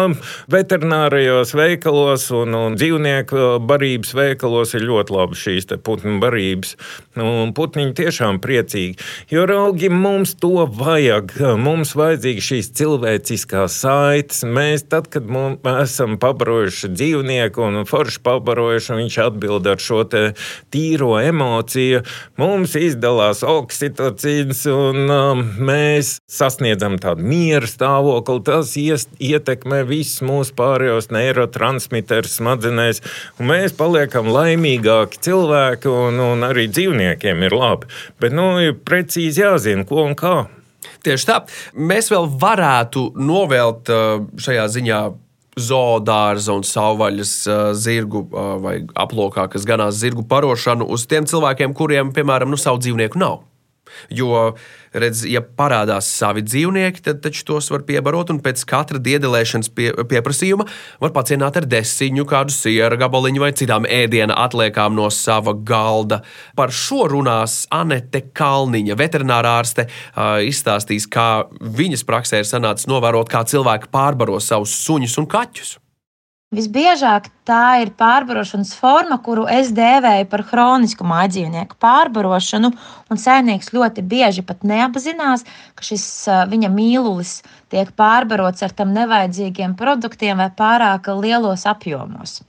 veterinārijos 0.49 1.51
veikalos 1.53 2.25
un, 2.33 2.55
un 2.57 2.75
dzīvnieku 2.79 3.59
barības 3.69 4.15
veikalos 4.17 4.73
ir 4.73 4.87
ļoti 4.87 5.13
labi 5.13 5.37
šīs 5.37 5.69
putnu 5.85 6.17
barības. 6.23 6.73
Un 7.21 7.53
putniņi 7.55 7.93
tiešām 7.95 8.39
priecīgi. 8.41 8.97
Jo 9.29 9.45
raugi 9.49 9.91
mums 9.93 10.33
to 10.41 10.65
vajag. 10.65 11.35
Mums 11.61 11.93
vajadzīga 11.95 12.45
šīs 12.47 12.71
cilvēciskās 12.79 13.77
saites. 13.83 14.41
Mēs, 14.49 14.87
tad, 14.89 15.11
kad 15.13 15.29
mums, 15.29 15.61
esam 15.85 16.17
pabarojuši 16.21 16.89
dzīvnieku 16.95 17.67
un 17.67 17.85
forši 17.87 18.23
pabarojuši, 18.25 18.91
un 18.95 19.03
viņš 19.03 19.19
atbild 19.27 19.69
ar 19.69 19.81
šo 19.81 20.01
tīro 20.09 21.13
emociju, 21.21 22.01
mums 22.41 22.75
izdalās 22.79 23.45
oksitocīns 23.45 24.65
un 24.73 25.05
um, 25.05 25.45
mēs 25.69 26.17
sasniedzam 26.29 26.97
tādu 27.01 27.25
mieru 27.25 27.54
stāvokli. 27.63 28.41
Tas 28.43 28.73
ietekmē 28.75 29.85
visus 29.87 30.19
mūsu 30.27 30.51
pārējos 30.57 31.07
neirotransmiterus 31.15 32.35
smadzenēs, 32.41 32.99
mēs 33.39 33.77
paliekam 33.79 34.27
laimīgāki 34.35 35.23
cilvēki, 35.29 35.87
un, 35.87 36.19
un 36.19 36.43
arī 36.49 36.67
dzīvniekiem 36.67 37.47
ir 37.47 37.55
labi. 37.55 37.87
Bet 38.19 38.35
nu, 38.35 38.51
ir 38.59 38.75
precīzi 38.75 39.45
jāzina, 39.45 39.87
ko 39.87 40.03
un 40.09 40.19
kā. 40.19 40.35
Tieši 41.05 41.29
tā. 41.31 41.39
Mēs 41.73 42.11
vēl 42.11 42.27
varētu 42.41 43.13
novēlt 43.15 43.93
uh, 43.93 44.25
šajā 44.41 44.67
ziņā 44.75 45.01
zoodārza 45.55 46.51
un 46.51 46.65
savvaļas 46.67 47.33
zirgu 47.79 48.25
vai 48.59 48.81
aplokā, 48.99 49.47
kas 49.51 49.63
ganās 49.67 49.95
zirgu 50.01 50.25
parošanu 50.27 50.87
uz 50.91 51.05
tiem 51.07 51.27
cilvēkiem, 51.29 51.71
kuriem, 51.77 52.11
piemēram, 52.15 52.51
nu, 52.51 52.59
savu 52.59 52.81
dzīvnieku 52.83 53.21
nav. 53.21 53.39
Jo, 54.13 54.55
redz, 54.95 55.23
ja 55.29 55.41
parādās 55.43 56.07
savi 56.17 56.43
dzīvnieki, 56.45 57.03
tad 57.05 57.21
taču 57.23 57.45
tos 57.47 57.69
var 57.73 57.85
piebarot, 57.87 58.31
un 58.33 58.41
pēc 58.43 58.63
katra 58.69 59.01
diedelēšanas 59.03 59.71
pie, 59.75 59.91
pieprasījuma 60.09 60.67
var 61.03 61.13
pacienāt 61.15 61.59
ar 61.59 61.69
desiņu, 61.69 62.27
kādu 62.29 62.55
siera 62.55 62.99
gabaliņu 62.99 63.43
vai 63.43 63.51
citām 63.57 63.87
ēdiena 63.89 64.37
atliekām 64.45 64.95
no 64.97 65.09
sava 65.13 65.55
galda. 65.55 66.21
Par 66.57 66.73
šo 66.75 67.09
runās 67.11 67.63
Anete 67.73 68.25
Kalniņa, 68.35 68.97
veterinārā 68.99 69.55
ārste, 69.61 69.87
izstāstīs, 70.47 71.09
kā 71.11 71.45
viņas 71.61 72.05
praksē 72.07 72.43
ir 72.43 72.49
sanācis 72.49 72.89
novērot, 72.91 73.31
kā 73.31 73.45
cilvēki 73.47 73.91
pārbaro 73.93 74.39
savus 74.43 74.75
suņus 74.85 75.19
un 75.21 75.29
kaķus. 75.31 75.75
Visbiežāk 76.55 77.27
tā 77.47 77.81
ir 77.83 77.89
pārbarošanas 77.99 78.71
forma, 78.79 79.17
kuru 79.23 79.43
es 79.51 79.73
dēvēju 79.75 80.27
par 80.31 80.43
chronisku 80.47 81.03
mājdzīvnieku 81.07 81.75
pārbarošanu. 81.81 82.71
Un 83.11 83.19
saimnieks 83.19 83.73
ļoti 83.75 84.03
bieži 84.05 84.45
pat 84.47 84.63
neapzinās, 84.67 85.43
ka 85.75 85.85
šis 85.85 86.05
viņa 86.51 86.69
mīlulis 86.71 87.39
tiek 87.73 87.91
pārbarots 87.99 88.63
ar 88.63 88.75
tam 88.77 88.93
nevajadzīgiem 88.95 89.75
produktiem 89.79 90.39
vai 90.39 90.51
pārāk 90.55 91.09
lielos 91.19 91.65
apjomos. 91.67 92.39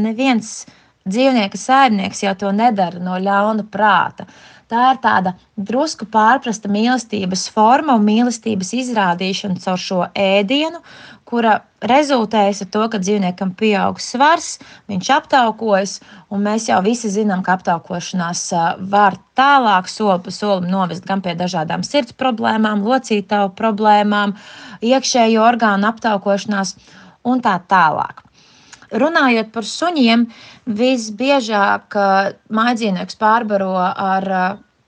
Neviens 0.00 0.62
dzīvnieka 1.04 1.58
saimnieks 1.58 2.22
jau 2.24 2.34
to 2.38 2.52
nedara 2.56 3.02
no 3.02 3.18
ļauna 3.20 3.66
prāta. 3.68 4.28
Tā 4.72 4.94
ir 4.94 5.00
tāda 5.04 5.34
drusku 5.60 6.06
pārprasta 6.08 6.70
mīlestības 6.72 7.44
forma 7.52 7.98
un 7.98 8.06
mīlestības 8.06 8.70
izrādīšana 8.78 9.60
caur 9.60 9.80
šo 9.82 9.98
ēdienu, 10.16 10.80
kura 11.28 11.58
rezultējas 11.88 12.62
ar 12.64 12.70
to, 12.72 12.86
ka 12.92 13.00
dzīvniekam 13.02 13.52
pieaug 13.58 14.00
svars, 14.00 14.54
viņš 14.88 15.10
aptaukojas, 15.18 15.98
un 16.32 16.46
mēs 16.46 16.70
jau 16.70 16.80
visi 16.84 17.12
zinām, 17.12 17.44
ka 17.44 17.58
aptaukošanās 17.58 18.46
var 18.94 19.18
tālāk, 19.36 19.92
soli 19.92 20.24
pa 20.24 20.32
solim 20.32 20.72
novest 20.72 21.04
gan 21.08 21.20
pie 21.20 21.36
dažādām 21.36 21.84
sirds 21.84 22.16
problēmām, 22.16 22.84
locītavu 22.88 23.52
problēmām, 23.60 24.32
iekšējo 24.80 25.44
orgānu 25.52 25.92
aptaukošanās 25.92 26.78
un 27.28 27.44
tā 27.44 27.58
tālāk. 27.68 28.24
Runājot 28.92 29.52
par 29.54 29.64
suņiem, 29.68 30.26
visbiežāk 30.68 31.96
mājdzīvnieks 32.52 33.16
pārbaro 33.20 33.72
ar 33.80 34.28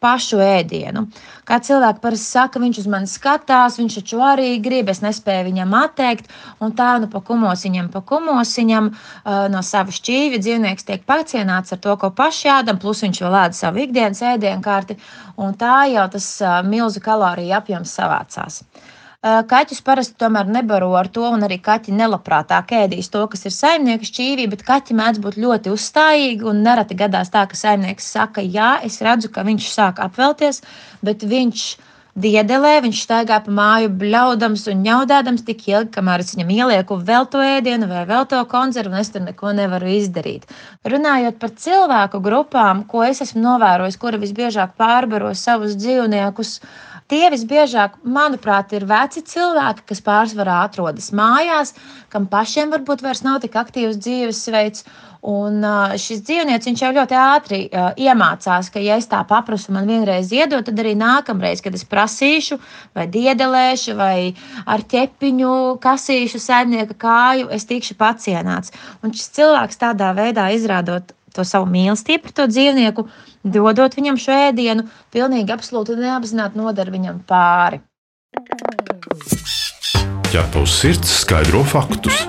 pašu 0.04 0.40
ēdienu. 0.44 1.06
Kā 1.49 1.58
cilvēki 1.64 2.02
parasti 2.02 2.28
saka, 2.34 2.61
viņš 2.61 2.80
uz 2.82 2.88
mani 2.92 3.08
skatās, 3.08 3.78
viņš 3.80 3.99
taču 4.00 4.20
arī 4.25 4.50
grib, 4.64 4.90
es 4.92 5.00
nespēju 5.04 5.46
viņam 5.49 5.76
atteikt, 5.78 6.28
un 6.64 6.75
tā 6.76 6.90
nu 7.00 7.08
pa 7.12 7.23
kumosiņam, 7.25 7.88
pa 7.94 8.02
kumosiņam 8.04 8.90
no 9.54 9.62
sava 9.64 9.94
šķīvja 9.94 10.42
dzīvnieks 10.44 10.88
tiek 10.88 11.06
pacienāts 11.08 11.73
ar 11.73 11.80
to, 11.84 11.96
ko 12.00 12.12
paši 12.16 12.52
ēdam, 12.58 12.80
plus 12.82 13.04
viņš 13.06 13.23
vēl 13.25 13.38
ēda 13.44 13.61
savu 13.61 13.84
ikdienas 13.87 14.20
ēdienkarti, 14.34 14.99
un 15.40 15.56
tā 15.61 15.87
jau 15.94 16.08
tas 16.12 16.28
milzu 16.68 17.04
kaloriju 17.04 17.56
apjoms 17.61 17.96
savācās. 18.00 18.61
Kaķus 19.24 19.78
parasti 19.80 20.18
tomēr 20.20 20.50
nebaro 20.52 20.90
ar 20.98 21.08
to, 21.08 21.22
un 21.32 21.46
arī 21.46 21.56
kaķi 21.64 21.94
nelabprātāk 21.96 22.74
ēdīs 22.76 23.08
to, 23.08 23.22
kas 23.32 23.46
ir 23.48 23.54
saimnieka 23.56 24.04
šķīvī, 24.04 24.44
bet 24.52 24.66
kaķi 24.66 24.96
mēdz 24.98 25.22
būt 25.24 25.38
ļoti 25.40 25.72
uzstājīgi. 25.72 26.44
Un 26.50 26.60
nereti 26.66 26.98
gadās 26.98 27.32
tā, 27.32 27.46
ka 27.48 27.56
saimnieks 27.56 28.10
saka, 28.18 28.44
jā, 28.44 28.74
es 28.84 29.00
redzu, 29.04 29.32
ka 29.32 29.46
viņš 29.48 29.70
sāk 29.72 30.04
apvelties, 30.04 30.60
bet 31.00 31.24
viņš 31.24 31.64
diedelē, 32.14 32.76
viņš 32.84 33.00
staigā 33.06 33.40
pa 33.42 33.50
māju, 33.54 33.90
bļaudams 33.98 34.68
un 34.70 34.84
ņaudādams 34.84 35.42
tik 35.46 35.64
ilgi, 35.72 35.90
kamēr 35.96 36.22
es 36.22 36.34
viņam 36.34 36.52
ielieku 36.54 36.98
vēl 37.08 37.26
to 37.32 37.42
ēdienu 37.42 37.88
vai 37.90 38.04
vēl 38.06 38.28
to 38.30 38.44
konservu, 38.50 38.94
un 38.94 39.00
es 39.00 39.10
tur 39.10 39.24
neko 39.24 39.54
nevaru 39.56 39.90
izdarīt. 39.96 40.46
Runājot 40.86 41.40
par 41.40 41.56
cilvēku 41.64 42.20
grupām, 42.22 42.84
ko 42.86 43.02
es 43.08 43.24
esmu 43.24 43.42
novērojis, 43.42 43.98
kura 43.98 44.20
visbiežāk 44.22 44.76
pārbaro 44.78 45.32
savus 45.34 45.74
dzīvniekus, 45.80 46.60
Tie 47.04 47.26
visbiežāk, 47.28 47.99
manuprāt, 48.08 48.70
ir 48.73 48.87
veci 48.88 49.20
cilvēki, 49.28 49.82
kas 49.90 50.00
pārsvarā 50.04 50.62
atrodas 50.64 51.11
mājās, 51.12 51.75
kam 52.08 52.25
pašiem 52.32 52.70
varbūt 52.73 53.02
vairs 53.04 53.20
nav 53.26 53.42
tik 53.42 53.58
aktīvs 53.61 53.99
dzīvesveids. 54.00 54.87
Un 55.25 55.62
šis 56.00 56.20
dzīvnieks 56.25 56.82
jau 56.82 56.90
ļoti 56.92 57.16
ātri 57.16 57.58
iemācās, 57.73 58.68
ka, 58.73 58.80
ja 58.80 58.99
es 59.00 59.08
tā 59.08 59.23
paprasu, 59.28 59.73
man 59.73 59.88
vienreiz 59.88 60.32
iedod, 60.37 60.66
tad 60.66 60.80
arī 60.80 60.92
nākamreiz, 61.00 61.62
kad 61.64 61.76
es 61.76 61.84
prasīšu, 61.88 62.58
vai 62.96 63.06
diedelēšu, 63.12 63.96
vai 63.96 64.34
ar 64.68 64.84
ķepiņu 64.84 65.54
kasīšu 65.84 66.40
saimnieka 66.44 66.96
kāju, 67.00 67.49
es 67.56 67.64
tikšu 67.68 67.96
pacienāts. 68.00 68.73
Un 69.00 69.16
šis 69.16 69.32
cilvēks 69.40 69.80
tādā 69.80 70.12
veidā 70.16 70.50
izrādot 70.56 71.16
to 71.34 71.44
savu 71.46 71.68
mīlestību 71.70 72.28
par 72.28 72.36
to 72.38 72.46
dzīvnieku, 72.52 73.06
dodot 73.56 73.96
viņam 73.98 74.20
šo 74.20 74.38
ēdienu, 74.48 74.86
pilnīgi 75.14 75.54
absolūti 75.54 75.98
neapzināti 75.98 76.60
nodara 76.60 76.94
viņam 76.94 77.20
pāri. 77.28 77.82
Ķepus 80.30 80.80
sirds 80.80 81.20
skaidro 81.22 81.62
faktus. 81.66 82.24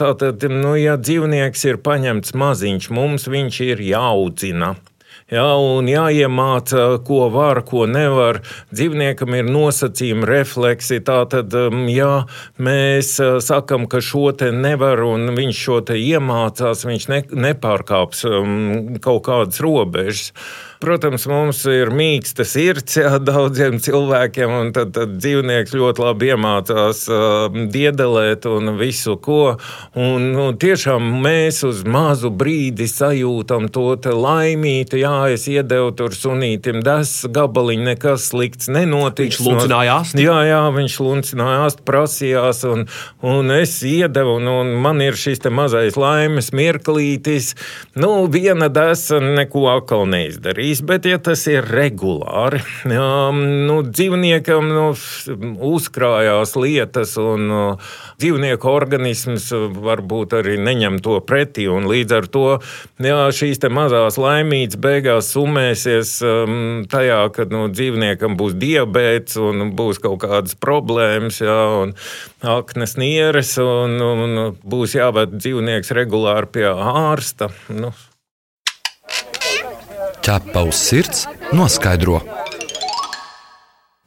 Tātad, 0.00 0.44
nu, 0.48 0.76
ja 0.80 0.94
dzīvnieks 0.96 1.66
ir 1.68 1.80
paņemts 1.84 2.32
maziņš, 2.32 2.86
mums 2.94 3.26
viņš 3.28 3.58
ir 3.66 3.82
jāaudzina. 3.84 4.74
Ja, 5.30 5.46
un 5.62 5.86
jāiemāca, 5.86 6.96
ko 7.06 7.28
var, 7.30 7.60
ko 7.62 7.84
nevar. 7.86 8.40
Dzīvniekam 8.74 9.36
ir 9.38 9.46
nosacījumi, 9.46 10.26
refleksi. 10.26 10.98
Tātad, 11.06 11.54
um, 11.54 11.84
ja 11.86 12.24
mēs 12.58 13.12
uh, 13.22 13.36
sakām, 13.38 13.86
ka 13.90 14.02
šo 14.02 14.32
te 14.34 14.50
nevar, 14.50 15.04
un 15.06 15.30
viņš 15.36 15.60
šo 15.66 15.78
te 15.86 16.00
iemācās, 16.02 16.82
viņš 16.88 17.06
ne, 17.14 17.20
nepārkāps 17.46 18.26
um, 18.26 18.98
kaut 18.98 19.22
kādas 19.28 19.62
robežas. 19.62 20.32
Protams, 20.80 21.26
mums 21.28 21.58
ir 21.68 21.90
mīksta 21.92 22.40
sirds 22.48 22.94
jā, 22.96 23.10
daudziem 23.20 23.74
cilvēkiem, 23.84 24.52
un 24.62 24.70
tad, 24.72 24.94
tad 24.96 25.10
dzīvnieks 25.20 25.74
ļoti 25.76 26.00
labi 26.00 26.30
iemācās 26.32 27.02
uh, 27.12 27.58
diedelēt 27.74 28.46
un 28.48 28.72
visu 28.78 29.18
ko. 29.20 29.58
Un, 29.92 30.30
nu, 30.32 30.46
tiešām 30.56 31.04
mēs 31.20 31.58
uz 31.68 31.82
mazu 31.84 32.30
brīdi 32.32 32.86
sajūtam 32.88 33.68
to 33.68 33.90
laimīti. 34.00 35.02
Jā, 35.02 35.28
es 35.34 35.44
iedevu 35.52 35.90
tur 35.98 36.16
sunītim 36.16 36.80
des 36.86 37.12
gabaliņu, 37.28 37.84
nekas 37.90 38.30
slikts 38.30 38.72
nenotiks. 38.72 39.36
Viņš 39.36 39.50
luncināja 39.50 39.98
ast. 40.00 40.16
Jā, 40.16 40.38
jā, 40.48 40.62
viņš 40.78 40.96
luncināja 41.04 41.60
ast, 41.66 41.84
prasījās, 41.84 42.64
un, 42.72 42.86
un 43.20 43.52
es 43.58 43.76
iedevu, 43.84 44.38
un, 44.40 44.48
un 44.62 44.72
man 44.80 45.04
ir 45.04 45.20
šis 45.20 45.44
mazais 45.52 46.00
laimes 46.00 46.54
mirklītis. 46.56 47.52
Nu, 48.00 48.24
viena 48.32 48.72
desa 48.72 49.20
neko 49.20 49.68
atkal 49.76 50.08
neizdarīja 50.08 50.69
darījis, 50.70 50.82
bet 50.86 51.06
ja 51.06 51.18
tas 51.18 51.46
ir 51.48 51.64
regulāri, 51.64 52.60
nu, 53.66 53.82
dzīvniekam 53.82 54.68
nu, 54.68 54.94
uzkrājās 55.58 56.54
lietas, 56.56 57.16
un 57.18 57.50
uh, 57.50 57.90
dzīvnieku 58.20 58.68
organisms 58.68 59.50
varbūt 59.50 60.34
arī 60.38 60.58
neņem 60.58 61.00
to 61.02 61.20
pretī. 61.20 61.66
Līdz 61.70 62.12
ar 62.12 62.26
to 62.30 62.46
jā, 62.98 63.30
šīs 63.32 63.60
mazās 63.70 64.18
laimītas 64.18 64.78
beigās 64.80 65.32
summēsies 65.34 66.20
um, 66.22 66.84
tajā, 66.90 67.30
ka 67.34 67.46
nu, 67.50 67.68
dzīvniekam 67.68 68.36
būs 68.36 68.54
diabetes 68.54 69.36
un 69.36 69.72
būs 69.76 70.00
kaut 70.00 70.20
kādas 70.22 70.54
problēmas, 70.54 71.40
jā, 71.40 71.58
un 71.82 71.94
aknes 72.42 72.96
nieres, 72.96 73.56
un, 73.58 73.98
un 74.00 74.54
būs 74.62 74.94
jāved 74.98 75.36
dzīvnieks 75.38 75.92
regulāri 75.96 76.52
pie 76.54 76.68
ārsta. 76.70 77.50
Nu, 77.68 77.92
ķepa 80.24 80.64
uz 80.68 80.78
sirds 80.78 81.26
noskaidro. 81.56 82.20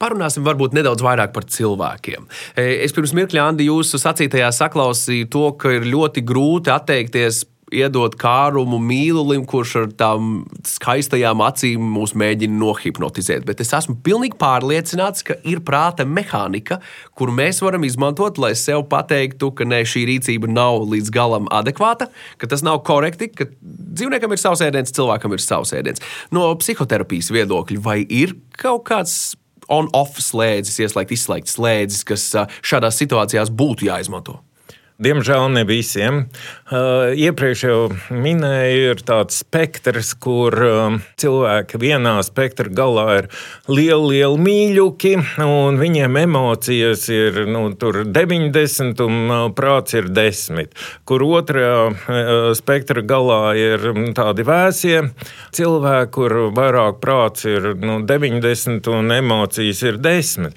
Parunāsim 0.04 0.43
varbūt 0.43 0.73
nedaudz 0.76 1.04
vairāk 1.04 1.32
par 1.32 1.45
cilvēkiem. 1.47 2.26
E, 2.60 2.65
es 2.84 2.91
pirms 2.95 3.13
mirkļa, 3.15 3.45
Andi, 3.54 3.69
jūsu 3.69 3.99
sacītajā 4.02 4.49
saklausīju 4.52 5.30
to, 5.32 5.45
ka 5.56 5.71
ir 5.78 5.88
ļoti 5.88 6.26
grūti 6.28 6.73
atteikties 6.73 7.45
iedot 7.73 8.15
kārumu 8.19 8.79
mīlulim, 8.81 9.45
kurš 9.49 9.73
ar 9.81 9.89
tām 9.99 10.31
skaistajām 10.67 11.41
acīm 11.45 11.83
mūs 11.95 12.15
mēģina 12.19 12.55
nohipnotizēt. 12.59 13.45
Bet 13.47 13.63
es 13.63 13.73
esmu 13.75 13.97
pilnīgi 14.05 14.38
pārliecināts, 14.41 15.25
ka 15.27 15.38
ir 15.49 15.63
prāta 15.65 16.05
mehānika, 16.07 16.79
kuru 17.17 17.36
mēs 17.36 17.62
varam 17.65 17.86
izmantot, 17.88 18.39
lai 18.41 18.53
sev 18.59 18.86
pateiktu, 18.91 19.51
ka 19.57 19.67
ne, 19.67 19.83
šī 19.88 20.05
rīcība 20.12 20.49
nav 20.51 20.86
līdz 20.93 21.13
galam 21.13 21.49
adekvāta, 21.53 22.09
ka 22.38 22.49
tas 22.49 22.65
nav 22.65 22.83
korekti, 22.88 23.31
ka 23.33 23.49
dzīvniekam 23.59 24.33
ir 24.33 24.41
savs 24.41 24.63
ēdiens, 24.65 24.93
cilvēkam 24.95 25.36
ir 25.36 25.43
savs 25.43 25.73
ēdiens. 25.75 26.03
No 26.33 26.49
psihoterapijas 26.59 27.33
viedokļa, 27.33 27.83
vai 27.83 28.01
ir 28.07 28.38
kaut 28.62 28.86
kāds 28.89 29.36
on-off 29.71 30.19
slēdzis, 30.21 30.81
ieslēgt, 30.83 31.13
izslēgt 31.15 31.51
slēdzis, 31.51 32.07
kas 32.07 32.25
šādās 32.65 32.99
situācijās 32.99 33.53
būtu 33.53 33.88
jāizmanto? 33.89 34.39
Diemžēl 35.01 35.47
ne 35.49 35.63
visiem. 35.65 36.27
Uh, 36.69 37.10
iepriekš 37.17 37.62
jau 37.65 37.77
minēju, 38.13 38.91
ir 38.93 38.99
tāds 39.01 39.39
spektrs, 39.41 40.12
kur 40.21 40.53
um, 40.53 40.99
cilvēki 41.17 41.79
vienā 41.82 42.13
spektra 42.25 42.69
galā 42.69 43.06
ir 43.23 43.27
lieli, 43.65 44.12
lieli 44.13 44.43
mīļuki, 44.45 45.15
un 45.41 45.79
viņiem 45.82 46.19
emocijas 46.21 47.08
ir 47.10 47.41
nu, 47.49 47.63
90, 47.73 49.01
un 49.01 49.34
uh, 49.34 49.47
prāts 49.58 49.97
ir 49.97 50.12
10. 50.13 50.69
Kur 51.10 51.25
otrajā 51.25 51.82
uh, 51.89 52.51
spektra 52.53 53.01
galā 53.01 53.41
ir 53.58 53.89
um, 53.95 54.06
tādi 54.13 54.45
vēsie 54.45 55.01
cilvēki, 55.58 56.13
kur 56.13 56.38
vairāk 56.53 57.01
prāts 57.01 57.49
ir 57.49 57.71
nu, 57.82 57.97
90 58.06 58.93
un 58.93 59.17
emocijas 59.17 59.82
ir 59.89 59.97
10. 60.06 60.53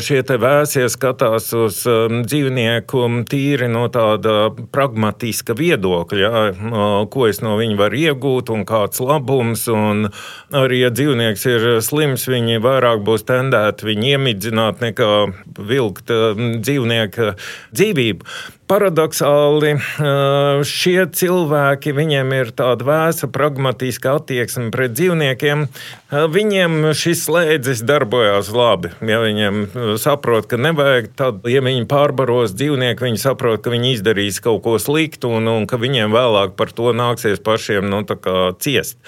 Šie 0.00 0.22
vēsie 0.40 0.86
skatās 0.90 1.52
uz 1.56 1.82
dzīvnieku 1.84 3.04
tīri 3.28 3.65
tīri 3.66 3.72
no 3.72 3.88
tāda 3.90 4.50
pragmatiska 4.72 5.54
viedokļa, 5.56 7.08
ko 7.10 7.26
es 7.28 7.40
no 7.42 7.56
viņa 7.58 7.76
varu 7.76 7.96
iegūt 7.96 8.50
un 8.50 8.64
kāds 8.64 9.00
labums. 9.00 9.66
Un 9.68 10.10
arī, 10.52 10.84
ja 10.86 10.90
dzīvnieks 10.90 11.46
ir 11.46 11.80
slims, 11.82 12.26
viņi 12.28 12.60
vairāk 12.62 13.02
būs 13.04 13.26
tendēti 13.26 13.86
viņu 13.86 14.12
iemidzināt 14.16 14.80
nekā 14.80 15.32
vilkt 15.58 16.10
dzīvnieka 16.10 17.36
dzīvību. 17.72 18.24
Paradoxāli 18.66 19.76
šie 20.66 21.04
cilvēki, 21.14 21.92
viņiem 21.94 22.32
ir 22.34 22.48
tāda 22.50 22.82
vēsa, 22.82 23.28
pragmatiska 23.30 24.16
attieksme 24.18 24.72
pret 24.74 24.90
dzīvniekiem. 24.98 25.68
Viņiem 26.10 26.90
šis 26.98 27.22
slēdzis 27.28 27.84
darbojās 27.86 28.50
labi. 28.50 28.90
Ja 29.06 29.20
viņiem 29.22 29.68
saprot, 30.02 30.48
ka 30.50 30.58
nevajag, 30.58 31.12
tad, 31.14 31.46
ja 31.46 31.62
viņi 31.62 31.86
pārbaros 31.86 32.56
dzīvnieku, 32.58 33.06
viņi 33.06 33.22
saprot, 33.22 33.55
ka 33.64 33.72
viņi 33.72 33.94
izdarīs 33.96 34.40
kaut 34.44 34.62
ko 34.64 34.76
sliktu 34.82 35.30
un, 35.38 35.48
un 35.52 35.66
ka 35.70 35.78
viņiem 35.80 36.14
vēlāk 36.14 36.56
par 36.58 36.72
to 36.76 36.92
nāksies 36.96 37.42
pašiem 37.44 37.88
nu, 37.90 38.02
ciest. 38.62 38.98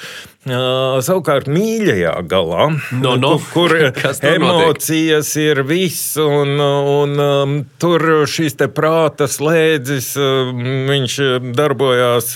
Savukārt, 0.46 1.48
mīļajā 1.50 2.12
galā, 2.30 2.68
no, 2.94 3.16
no. 3.18 3.32
kur, 3.50 3.72
kur 3.74 4.28
emocijas 4.30 5.32
notiek? 5.34 5.48
ir 5.50 5.60
viss, 5.66 6.12
un, 6.22 6.52
un 6.62 7.22
um, 7.24 7.56
tur 7.82 8.04
šis 8.30 8.54
prāta 8.70 9.26
slēdzis, 9.26 10.12
um, 10.22 10.62
viņš 10.88 11.16
darbojās 11.58 12.30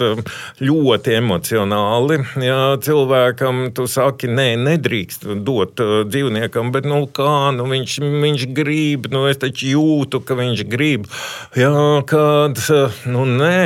ļoti 0.58 1.14
emocionāli. 1.20 2.18
Jā, 2.42 2.60
cilvēkam 2.82 3.68
tu 3.76 3.86
saki, 3.86 4.32
nē, 4.34 4.48
nedrīkst 4.66 5.30
dot 5.46 5.78
dzīvniekam, 6.10 6.74
bet 6.74 6.90
nu 6.90 7.04
kā, 7.06 7.54
nu 7.54 7.70
viņš, 7.70 7.98
viņš 8.02 8.48
grib, 8.50 9.12
nu 9.14 9.28
es 9.30 9.38
taču 9.38 9.76
jūtu, 9.76 10.24
ka 10.26 10.36
viņš 10.42 10.66
grib. 10.74 11.06
Jā, 11.54 12.02
kad, 12.10 12.58
nu 13.06 13.28
nē, 13.30 13.62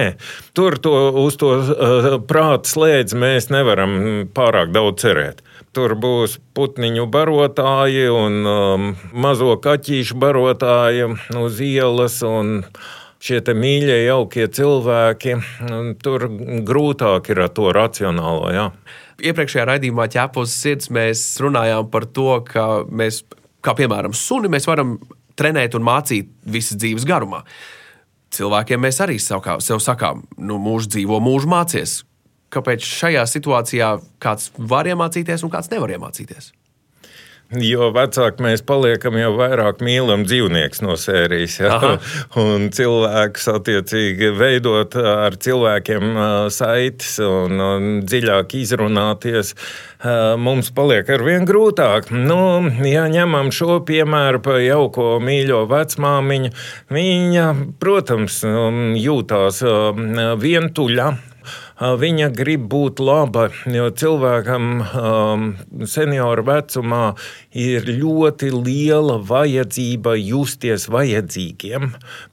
tur 0.56 0.78
to, 0.80 0.94
uz 1.20 1.36
to 1.40 1.52
uh, 1.60 2.08
prāta 2.24 2.70
slēdzi 2.70 3.18
mēs 3.20 3.50
nevaram 3.52 3.96
pārāk 4.34 4.72
daudz 4.74 5.04
cerēt. 5.04 5.42
Tur 5.76 5.92
būs 6.00 6.38
putniņu 6.56 7.04
barotāji 7.12 8.06
un 8.08 8.38
um, 8.48 8.86
mazo 9.12 9.58
kaķīšu 9.60 10.16
barotāji 10.22 11.10
uz 11.36 11.60
ielas. 11.60 12.22
Šie 13.26 13.40
mīļie, 13.56 13.96
jaukie 14.06 14.44
cilvēki, 14.52 15.36
tur 16.04 16.26
grūtāk 16.68 17.30
ir 17.32 17.40
ar 17.46 17.52
to 17.56 17.70
racionālo. 17.74 18.50
Jā. 18.52 18.66
Iepriekšējā 19.24 19.64
raidījumā 19.70 20.04
ķēpos 20.12 20.52
sirds 20.52 20.90
mēs 20.92 21.22
runājām 21.42 21.88
par 21.92 22.04
to, 22.12 22.28
ka 22.46 22.66
mēs, 22.86 23.22
kā 23.64 23.72
piemēram, 23.78 24.14
suni, 24.16 24.52
mēs 24.52 24.68
varam 24.68 24.98
trenēt 25.36 25.76
un 25.76 25.84
mācīt 25.86 26.28
visas 26.44 26.78
dzīves 26.80 27.08
garumā. 27.08 27.42
Cilvēkiem 28.36 28.82
mēs 28.84 29.00
arī 29.04 29.16
sev 29.22 29.80
sakām, 29.80 30.26
nu, 30.36 30.60
mūžs 30.62 30.90
dzīvo, 30.92 31.22
mūžs 31.24 31.48
mācies 31.48 31.96
kāpēc 32.52 32.84
šajā 32.86 33.24
situācijā 33.30 33.90
kāds 34.22 34.50
var 34.58 34.88
iemācīties 34.88 35.44
un 35.46 35.52
kāds 35.52 35.70
nevar 35.72 35.92
iemācīties? 35.96 36.52
Jo 37.54 37.92
vecāki 37.94 38.42
mēs 38.42 38.62
paliekam, 38.66 39.14
jo 39.20 39.28
vairāk 39.38 39.78
mīlam 39.84 40.24
dzīvniekus 40.26 40.80
no 40.82 40.96
sērijas. 40.98 41.58
Ja? 41.62 41.76
Un 42.42 42.72
cilvēks 42.74 43.46
attiecīgi 43.52 44.32
veidot 44.34 44.96
ar 44.98 45.36
cilvēkiem 45.38 46.18
saites 46.50 47.12
un, 47.22 47.60
un 47.62 47.86
dziļāk 48.02 48.56
izrunāties. 48.58 49.54
Mums 50.42 50.72
paliek 50.74 51.06
ar 51.14 51.22
vien 51.26 51.46
grūtāk. 51.46 52.10
Nu, 52.10 52.66
ja 52.82 53.06
ņemam 53.12 53.52
šo 53.54 53.78
piemēru 53.86 54.42
par 54.42 54.58
jauko 54.64 55.14
mīļo 55.22 55.62
vecmāmiņu, 55.70 56.50
viņa, 56.98 57.46
protams, 57.78 58.42
jūtās 59.06 59.62
vientuļa 60.42 61.08
viņa 61.76 62.30
grib 62.32 62.68
būt 62.72 63.00
laba, 63.04 63.50
jo 63.68 63.90
cilvēkam 63.92 64.80
senioru 65.84 66.44
vecumā 66.46 67.02
ir 67.52 67.84
ļoti 67.84 68.48
liela 68.54 69.18
vajadzība 69.20 70.14
justies 70.16 70.88
vajadzīgiem. 70.88 71.90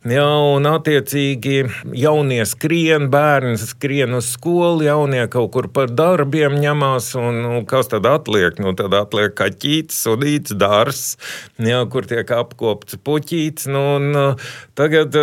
Jā, 0.07 0.27
un 0.55 0.67
attiecīgi 0.69 1.57
jaunie 1.91 2.43
skrien, 2.47 3.09
bērni 3.11 3.59
skrien 3.59 4.15
uz 4.15 4.31
skolu, 4.37 4.85
jaunie 4.87 5.25
kaut 5.27 5.51
kur 5.55 5.67
par 5.67 5.91
darbiem 5.91 6.55
ņemās, 6.63 7.11
un 7.19 7.41
nu, 7.43 7.53
kas 7.67 7.91
tad 7.91 8.07
atliek? 8.07 8.55
Nu, 8.63 8.71
tad 8.79 8.95
atliek 8.95 9.35
kaķītis, 9.35 9.99
sudīts, 10.07 10.55
dārs, 10.55 11.17
jā, 11.59 11.83
kur 11.91 12.07
tiek 12.07 12.31
apkopts 12.31 12.95
puķītis. 13.03 13.67
Nu, 13.73 13.83
un, 13.99 14.39
tagad 14.79 15.15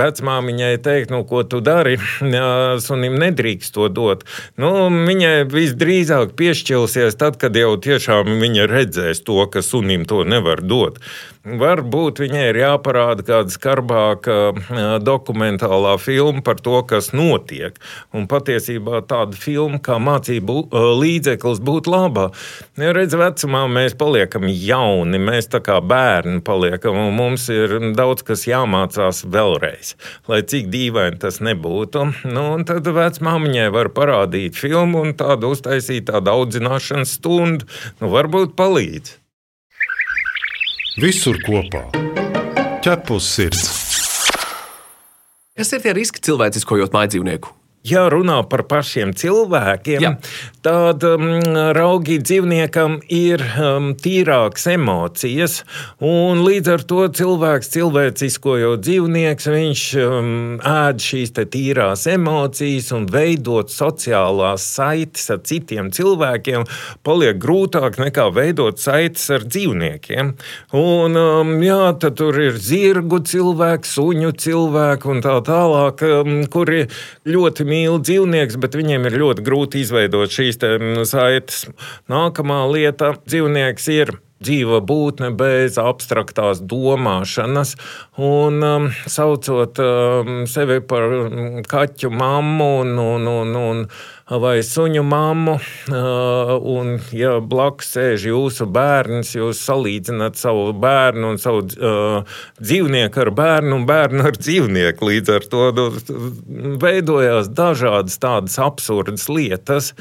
vecmāmiņai 0.00 0.74
teikt, 0.80 1.12
nu, 1.12 1.26
ko 1.28 1.44
tu 1.44 1.60
dari, 1.64 1.98
jā, 2.24 2.48
sunim 2.80 3.20
nedrīkst 3.20 3.49
nedrīkst 3.50 3.74
to 3.74 3.88
dot. 3.88 4.24
Nu, 4.56 4.88
viņai 4.90 5.48
visdrīzāk 5.50 6.36
piešķilsies 6.36 7.16
tad, 7.16 7.38
kad 7.38 7.56
jau 7.56 7.76
tiešām 7.76 8.40
viņa 8.40 8.66
redzēs 8.70 9.24
to, 9.24 9.46
ka 9.50 9.62
sunim 9.62 10.04
to 10.04 10.24
nevar 10.24 10.60
dot. 10.62 11.00
Varbūt 11.40 12.18
viņai 12.20 12.42
ir 12.50 12.56
jāparāda 12.60 13.24
kāda 13.24 13.48
skarbāka 13.48 14.34
dokumentālā 15.00 15.94
filma 15.96 16.42
par 16.44 16.58
to, 16.60 16.74
kas 16.84 17.14
notiek. 17.16 17.78
Un 18.12 18.26
patiesībā 18.28 19.00
tāda 19.08 19.38
filma 19.40 19.78
kā 19.80 19.96
mācību 19.96 20.56
līdzeklis 21.00 21.62
būtu 21.64 21.94
laba. 21.94 22.26
Ja 22.76 22.92
redz, 22.92 23.16
vecumā 23.16 23.62
mēs 23.72 23.96
paliekam 23.96 24.44
jauni, 24.52 25.16
mēs 25.16 25.48
tā 25.48 25.62
kā 25.64 25.78
bērni 25.80 26.42
paliekam, 26.44 26.98
un 27.06 27.16
mums 27.16 27.48
ir 27.48 27.72
daudz 27.96 28.26
kas 28.28 28.44
jāmācās 28.44 29.22
vēlreiz. 29.24 29.94
Lai 30.28 30.42
cik 30.44 30.68
dīvaini 30.68 31.22
tas 31.24 31.40
nebūtu, 31.40 32.04
nu, 32.28 32.44
tad 32.68 32.84
vecmāmiņai 32.84 33.70
var 33.72 33.88
parādīt 33.96 34.60
filmu 34.60 35.06
un 35.06 35.16
tādu 35.16 35.54
uztaisīt 35.56 36.10
tādu 36.12 36.36
audzināšanas 36.36 37.16
stundu. 37.16 37.72
Nu, 38.02 38.12
varbūt 38.12 38.52
palīdz. 38.60 39.16
Visur 41.00 41.38
kopā- 41.40 41.80
ķepus 42.84 43.24
sirds. 43.24 43.62
Kas 45.56 45.72
ir 45.72 45.80
tie 45.80 45.94
riski 45.96 46.20
cilvēciskojot 46.26 46.92
mājdzīvnieku? 46.92 47.54
Ja 47.80 48.02
runā 48.12 48.42
par 48.44 48.66
pašiem 48.68 49.14
cilvēkiem, 49.16 50.02
Jā. 50.04 50.10
tad 50.60 51.00
um, 51.08 51.22
raugi 51.72 52.18
dzīvniekam 52.20 52.98
ir 53.08 53.40
um, 53.56 53.94
tīrākas 53.96 54.66
emocijas. 54.74 55.54
Līdz 55.96 56.68
ar 56.74 56.84
to 56.84 57.06
cilvēks, 57.16 57.70
cilvēciskojot 57.72 58.82
dzīvnieks, 58.84 59.48
viņš 59.54 59.84
um, 60.02 60.28
ēd 60.60 61.00
šīs 61.00 61.32
tīrās 61.40 62.04
emocijas 62.12 62.90
un 62.98 63.06
veidot 63.08 63.72
sociālās 63.72 64.68
saites 64.76 65.30
ar 65.32 65.40
citiem 65.48 65.88
cilvēkiem, 65.88 66.68
paliek 67.00 67.40
grūtāk 67.40 67.96
nekā 68.02 68.28
veidot 68.36 68.76
saites 68.76 69.24
ar 69.32 69.48
dzīvniekiem. 69.48 70.34
Un, 70.76 71.16
um, 71.16 71.56
jā, 71.64 71.80
tad 71.96 72.20
tur 72.20 72.42
ir 72.44 72.60
zirgu 72.60 73.24
cilvēki, 73.24 73.88
suņu 73.88 74.36
cilvēki 74.36 75.12
un 75.16 75.24
tā 75.24 75.40
tālāk, 75.48 76.06
um, 76.20 76.36
kuri 76.52 76.84
ļoti 77.24 77.69
mīl 77.70 78.00
dzīvnieks, 78.02 78.58
bet 78.60 78.76
viņiem 78.78 79.06
ir 79.08 79.18
ļoti 79.22 79.44
grūti 79.46 79.84
izveidot 79.84 80.34
šīs 80.34 80.60
saites. 81.10 81.64
Nākamā 82.10 82.64
lieta- 82.72 83.14
dzīvnieks 83.30 83.88
ir 83.94 84.16
dzīva 84.40 84.80
būtne 84.84 85.30
bez 85.36 85.78
abstraktās 85.80 86.62
domāšanas. 86.64 87.74
Un 88.20 88.64
um, 88.64 88.88
saucot 89.06 89.80
um, 89.84 90.46
sevi 90.50 90.80
par 90.80 91.12
kaķu 91.68 92.12
mammu 92.12 92.70
un, 92.80 92.96
un, 93.04 93.28
un, 93.28 93.60
un 93.60 93.84
vai 94.40 94.60
suņu 94.62 95.02
mammu, 95.04 95.56
uh, 95.90 96.52
un 96.72 96.96
ja 97.16 97.36
blakus 97.42 97.90
sēž 97.96 98.28
jūsu 98.30 98.68
bērns, 98.70 99.34
jūs 99.34 99.62
salīdzināt 99.66 100.38
savu 100.38 100.70
bērnu 100.72 101.34
un 101.34 101.40
savu 101.42 101.64
uh, 101.66 102.42
dzīvnieku 102.62 103.24
ar 103.24 103.32
bērnu 103.34 103.80
un 103.80 103.86
bērnu 103.90 104.28
ar 104.30 104.38
dzīvnieku. 104.38 105.10
Līdz 105.10 105.34
ar 105.36 105.48
to 105.50 105.70
nu, 105.76 105.88
veidojās 106.80 107.50
dažādas 107.50 108.20
tādas 108.22 108.60
absurdas 108.62 109.26
lietas. 109.28 109.94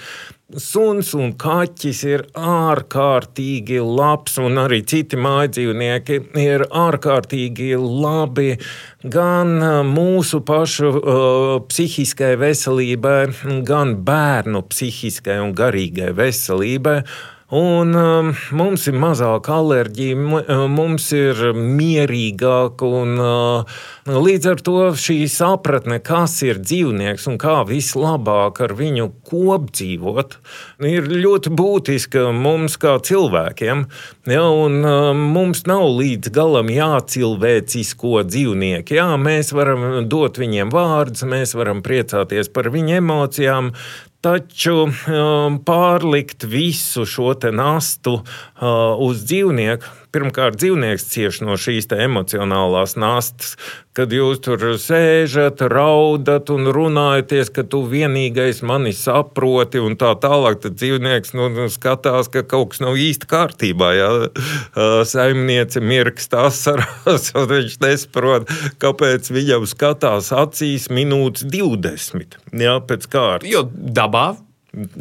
Suns 0.58 1.12
un 1.14 1.36
kaķis 1.38 2.00
ir 2.10 2.22
ārkārtīgi 2.34 3.78
labs, 3.86 4.40
un 4.42 4.58
arī 4.58 4.80
citi 4.82 5.20
mājdzīvnieki 5.22 6.18
ir 6.42 6.64
ārkārtīgi 6.74 7.76
labi 7.78 8.56
gan 9.06 9.62
mūsu 9.92 10.42
pašu 10.42 10.90
uh, 10.90 11.52
psihiskai 11.70 12.32
veselībai, 12.42 13.20
gan 13.68 14.00
bērnu 14.08 14.64
psihiskai 14.72 15.38
un 15.44 15.54
garīgai 15.54 16.16
veselībai. 16.18 17.04
Un 17.50 17.96
um, 17.98 18.28
mums 18.54 18.84
ir 18.86 18.98
mazāka 19.02 19.56
alerģija, 19.58 20.18
mums 20.70 21.08
ir 21.18 21.40
mierīgāk, 21.58 22.84
un 22.86 23.16
uh, 23.18 23.80
līdz 24.06 24.50
ar 24.52 24.60
to 24.62 24.76
šī 24.94 25.24
sapratne, 25.34 25.98
kas 26.06 26.36
ir 26.46 26.60
dzīvnieks 26.62 27.26
un 27.32 27.40
kā 27.42 27.56
vislabāk 27.66 28.62
ar 28.68 28.76
viņu 28.78 29.08
kopdzīvot, 29.32 30.38
ir 30.92 31.10
ļoti 31.10 31.54
būtiska 31.58 32.28
mums 32.38 32.78
kā 32.78 33.00
cilvēkiem. 33.10 33.82
Ja, 34.30 34.46
un, 34.46 34.78
uh, 34.86 35.10
mums 35.18 35.66
nav 35.66 35.88
līdz 35.98 36.30
galam 36.36 36.70
jācilvēcisko 36.70 38.28
dzīvnieku. 38.30 38.94
Jā, 39.00 39.08
mēs 39.18 39.50
varam 39.58 40.04
dot 40.06 40.38
viņiem 40.38 40.70
vārdus, 40.70 41.26
mēs 41.26 41.58
varam 41.58 41.82
priecāties 41.82 42.54
par 42.54 42.70
viņu 42.78 43.00
emocijām, 43.02 43.74
Taču 44.20 44.74
um, 44.84 45.58
pārlikt 45.64 46.44
visu 46.44 47.06
šo 47.08 47.32
nastu 47.56 48.18
uh, 48.20 49.00
uz 49.00 49.22
dzīvnieku, 49.24 49.94
pirmkārt, 50.14 50.58
dzīvnieks 50.60 51.06
cieš 51.12 51.42
no 51.46 51.58
šīs 51.60 51.90
emocionālās 51.94 52.96
nastas, 53.00 53.56
kad 53.98 54.14
jūs 54.14 54.42
tur 54.46 54.62
sēžat, 54.80 55.62
raudat 55.72 56.50
un 56.54 56.70
runājaties, 56.74 57.52
ka 57.54 57.66
tu 57.68 57.82
vienīgais 57.90 58.62
mani 58.66 58.94
saproti 58.96 59.82
un 59.84 59.98
tā 60.00 60.14
tālāk. 60.22 60.62
Tad 60.64 60.78
dzīvnieks 60.80 61.34
nu, 61.38 61.50
nu 61.54 61.70
skatās, 61.72 62.32
ka 62.32 62.44
kaut 62.48 62.74
kas 62.74 62.84
nav 62.84 63.00
īsti 63.00 63.30
kārtībā. 63.30 63.92
Jā. 63.98 64.10
Saimniece 65.10 65.84
mirkst 65.84 66.36
asarās, 66.38 67.32
un 67.38 67.50
viņš 67.54 67.80
nesaprot, 67.84 68.52
kāpēc 68.82 69.32
viņam 69.34 69.68
skatās 69.70 70.34
acīs 70.36 70.90
minūtes 70.94 71.48
20 71.50 72.40
jā, 72.54 72.78
pēc 72.86 73.10
kārtas. 73.10 73.50
Jo 73.50 73.66
dabā 73.70 74.30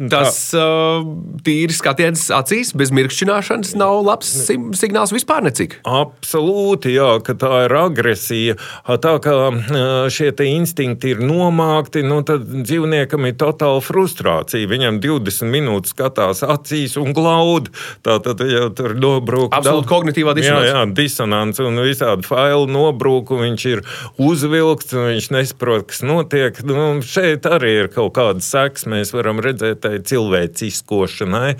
Tas 0.09 0.37
uh, 0.57 1.05
tīri 1.45 1.73
skatiens 1.75 2.23
acīs, 2.33 2.71
bez 2.73 2.89
mirkšķināšanas, 2.95 3.75
nav 3.77 3.99
labs 4.07 4.31
signāls 4.79 5.13
vispār 5.13 5.43
necik. 5.45 5.75
Absolūti, 5.85 6.95
jā, 6.95 7.11
ka 7.25 7.35
tā 7.37 7.65
ir 7.67 7.75
agresija. 7.77 8.55
Tā 8.89 9.13
kā 9.21 9.35
šie 10.09 10.31
instinkti 10.49 11.13
ir 11.13 11.21
nomākti, 11.21 12.01
nu, 12.05 12.21
tad 12.25 12.47
dzīvniekam 12.49 13.27
ir 13.29 13.37
totāla 13.39 13.83
frustrācija. 13.83 14.69
Viņam 14.69 14.97
20 15.03 15.53
minūtes 15.53 15.93
skatās 15.93 16.41
acīs 16.45 16.97
un 16.99 17.13
glaud. 17.13 17.69
Tā 18.05 18.17
tad 18.25 18.41
jau 18.41 18.67
tur 18.73 18.97
nobrūk. 18.97 19.53
Absolūti 19.53 19.85
daudz- 19.85 19.91
kognitīvā 19.93 20.35
disonance. 20.37 20.71
Jā, 20.71 20.81
jā, 20.81 20.95
disonance 20.97 21.63
un 21.65 21.81
visādi 21.85 22.25
failu 22.25 22.65
nobrūku. 22.73 23.37
Viņš 23.45 23.67
ir 23.69 23.85
uzvilkts 24.17 24.97
un 24.97 25.07
viņš 25.13 25.29
nesaprot, 25.37 25.87
kas 25.93 26.01
notiek. 26.05 26.57
Nu, 26.65 26.89
šeit 27.05 27.45
arī 27.49 27.75
ir 27.85 27.93
kaut 27.93 28.15
kāda 28.17 28.41
seks. 28.43 28.87
Mēs 28.89 29.13
varam 29.13 29.37
redzēt, 29.43 29.58
tai 29.59 29.99
cilvēciskošanai. 30.09 31.53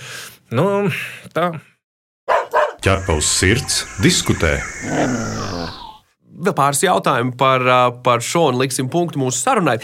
Nu, 0.56 0.68
tā. 1.36 1.52
Ķepa 2.80 3.18
uz 3.20 3.28
sirds, 3.28 3.84
diskutē. 4.00 4.56
Vēl 6.40 6.56
pāris 6.56 6.86
jautājumu 6.86 7.34
par, 7.40 7.66
par 8.06 8.24
šo 8.24 8.46
un 8.54 8.60
liksim 8.62 8.88
punktu 8.92 9.20
mūsu 9.20 9.42
sarunai. 9.42 9.78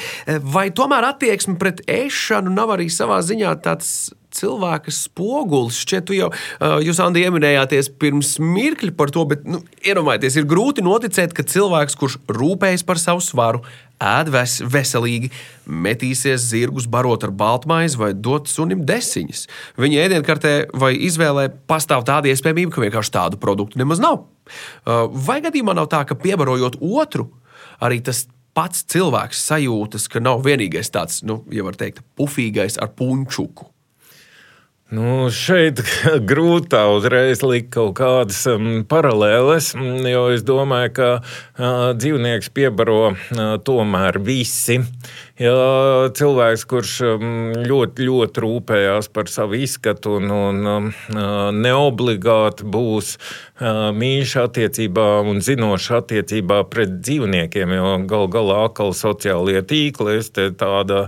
Vai 0.56 0.70
tomēr 0.72 1.10
attieksme 1.12 1.58
pret 1.60 1.84
ēšanu 1.92 2.54
nav 2.56 2.72
arī 2.78 2.88
savā 2.94 3.20
ziņā 3.28 3.52
tāds 3.66 3.90
cilvēka 4.36 4.94
spogulis? 4.94 5.80
Šķiet, 5.86 6.14
jau, 6.18 6.30
uh, 6.32 6.78
jūs, 6.84 7.00
Andi, 7.04 7.24
ieminējāties 7.26 7.92
pirms 8.02 8.36
mirkļa 8.44 8.94
par 9.00 9.14
to, 9.16 9.26
bet 9.30 9.48
nu, 9.48 9.62
iedomājieties, 9.86 10.40
ir 10.42 10.48
grūti 10.50 10.86
noticēt, 10.86 11.34
ka 11.36 11.48
cilvēks, 11.48 11.98
kurš 12.00 12.20
rūpējas 12.32 12.86
par 12.88 13.02
savu 13.02 13.24
svaru, 13.24 13.64
ēd 14.04 14.30
ves, 14.34 14.58
veselīgi, 14.68 15.32
metīsies 15.66 16.50
zirgus 16.50 16.88
barot 16.92 17.24
ar 17.24 17.32
baltmaizi 17.36 18.00
vai 18.00 18.12
dot 18.14 18.52
sunim 18.52 18.84
desiņas. 18.88 19.46
Viņa 19.80 20.06
ēdienkartē 20.08 20.54
vai 20.76 20.94
izvēlē 21.08 21.48
pastāv 21.70 22.06
tāda 22.08 22.32
iespējamība, 22.32 22.76
ka 22.76 22.84
vienkārši 22.84 23.16
tādu 23.16 23.42
produktu 23.42 23.80
nemaz 23.82 24.04
nav. 24.04 24.26
Uh, 24.86 25.08
Vai 25.26 25.40
gadījumā 25.42 25.74
nav 25.78 25.90
tā, 25.92 26.04
ka 26.06 26.18
piebarojot 26.20 26.78
otru, 26.84 27.30
arī 27.84 28.02
tas 28.06 28.26
pats 28.56 28.86
cilvēks 28.92 29.42
sajūtas, 29.50 30.10
ka 30.12 30.22
nav 30.24 30.44
vienīgais 30.46 30.92
tāds, 30.94 31.22
nu, 31.28 31.42
ja 31.52 31.66
var 31.66 31.78
teikt, 31.80 32.04
pufīgais 32.20 32.80
ar 32.82 32.94
punčuku? 32.96 33.68
Nu, 34.94 35.32
šeit 35.34 35.80
grūti 36.30 36.78
uzreiz 36.94 37.40
likt 37.42 37.72
kaut 37.74 37.96
kādas 37.98 38.44
um, 38.52 38.84
paralēles, 38.86 39.72
mm, 39.74 40.04
jo 40.12 40.28
es 40.36 40.44
domāju, 40.46 40.92
ka 40.94 41.08
uh, 41.18 41.96
dzīvnieks 41.98 42.52
piebaro 42.54 43.00
uh, 43.10 43.56
tomēr 43.66 44.20
visi. 44.22 44.78
Ja 45.42 45.56
cilvēks, 46.14 46.68
kurš 46.70 46.94
um, 47.10 47.26
ļoti, 47.66 48.06
ļoti 48.06 48.44
rūpējās 48.46 49.10
par 49.10 49.32
savu 49.34 49.58
izskatu 49.66 50.20
un, 50.20 50.30
un 50.30 50.62
um, 50.70 50.92
uh, 51.18 51.50
neobligāti 51.50 52.70
būs 52.70 53.16
mīļš 53.62 54.34
attiecībā 54.42 55.06
un 55.24 55.40
zinošs 55.40 55.92
attiecībā 56.02 56.66
pret 56.68 56.98
dzīvniekiem, 57.00 57.72
jo 57.78 57.92
gal 58.10 58.28
galā 58.28 58.58
akli 58.68 58.92
sociālie 58.92 59.62
tīkli, 59.64 60.18
es 60.20 60.30
te 60.36 60.50
tāda 60.52 61.06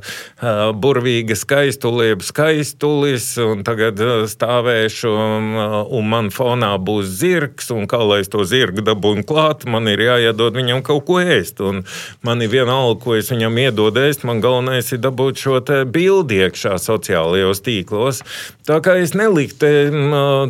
burvīga 0.80 1.36
skaistulie, 1.36 2.16
skaistulis, 2.24 3.34
un 3.44 3.66
tagad 3.68 4.00
stāvēšu, 4.32 5.12
uh, 5.12 5.76
un 5.92 6.08
man 6.08 6.32
fonā 6.32 6.72
būs 6.80 7.10
zirgs, 7.20 7.68
un 7.76 7.88
kā 7.90 8.00
lai 8.06 8.22
es 8.24 8.32
to 8.32 8.46
zirgu 8.48 8.86
dabūnu 8.86 9.26
klāt, 9.28 9.68
man 9.68 9.92
ir 9.92 10.06
jāiedod 10.06 10.56
viņam 10.56 10.86
kaut 10.88 11.04
ko 11.10 11.20
ēst, 11.20 11.60
un 11.60 11.84
man 12.24 12.46
ir 12.46 12.54
vienalga, 12.54 13.02
ko 13.04 13.18
es 13.20 13.32
viņam 13.34 13.60
iedodu 13.66 14.06
ēst, 14.08 14.24
man 14.28 14.40
galvenais 14.44 14.94
ir 14.96 15.04
dabūt 15.04 15.44
šo 15.44 15.60
bildi 15.92 16.40
iekšā 16.46 16.78
sociālajos 16.80 17.64
tīklos. 17.66 18.24
Tā 18.68 18.80
kā 18.84 18.98
es 19.02 19.14
neliktu 19.18 19.68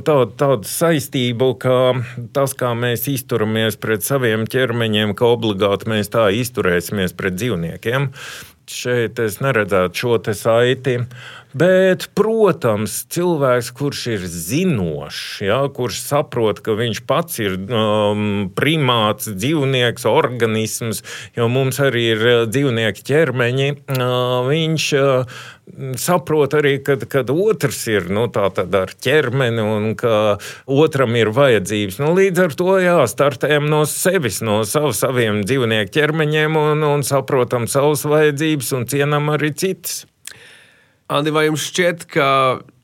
tādu, 0.05 0.31
tādu 0.37 0.69
saistību, 0.69 1.53
ka 1.61 1.86
tas, 2.35 2.53
kā 2.57 2.73
mēs 2.77 3.07
izturamies 3.11 3.79
pret 3.81 4.05
saviem 4.05 4.45
ķermeņiem, 4.49 5.15
ka 5.17 5.33
obligāti 5.37 5.89
mēs 5.91 6.13
tā 6.13 6.29
izturēsimies 6.35 7.15
pret 7.17 7.37
dzīvniekiem. 7.39 8.11
Šeit 8.67 9.19
es 9.23 9.37
neredzētu 9.39 9.95
šo 9.95 10.17
saiti. 10.35 10.97
Bet, 11.57 12.09
protams, 12.17 12.99
cilvēks, 13.13 13.69
kurš 13.77 14.01
ir 14.11 14.25
zinošs, 14.27 15.21
ja, 15.47 15.61
kurš 15.73 16.01
saprot, 16.03 16.59
ka 16.61 16.75
viņš 16.77 16.99
pats 17.07 17.39
ir 17.41 17.55
um, 17.55 18.49
primāts, 18.57 19.31
dzīvnieks, 19.31 20.05
organisms, 20.11 21.01
jo 21.37 21.47
mums 21.49 21.79
arī 21.81 22.03
ir 22.11 22.25
uh, 22.27 22.41
dzīvnieki 22.51 23.07
ķermeņi, 23.07 23.69
uh, 23.95 24.43
viņš 24.51 24.89
uh, 24.99 25.39
saprot 25.99 26.55
arī, 26.57 26.77
kad, 26.83 27.03
kad 27.11 27.29
otrs 27.31 27.79
ir 27.91 28.07
nu, 28.13 28.27
ar 28.31 28.93
ķermeni 29.03 29.63
un 29.63 29.89
ka 29.99 30.37
otram 30.65 31.15
ir 31.19 31.31
vajadzības. 31.35 31.99
Nu, 32.01 32.13
līdz 32.17 32.45
ar 32.45 32.55
to 32.57 32.77
jāstartējam 32.81 33.67
no 33.71 33.83
sevis, 33.89 34.39
no 34.45 34.61
sav, 34.67 34.93
saviem 34.97 35.43
dzīvnieku 35.47 35.93
ķermeņiem 35.97 36.57
un, 36.59 36.85
un 36.87 37.05
saprotam 37.07 37.67
savas 37.71 38.05
vajadzības 38.07 38.73
un 38.77 38.87
cienam 38.89 39.33
arī 39.35 39.51
citas. 39.57 40.05
Andi, 41.07 41.31
vai 41.31 41.45
jums 41.47 41.67
šķiet, 41.69 42.07
ka 42.11 42.29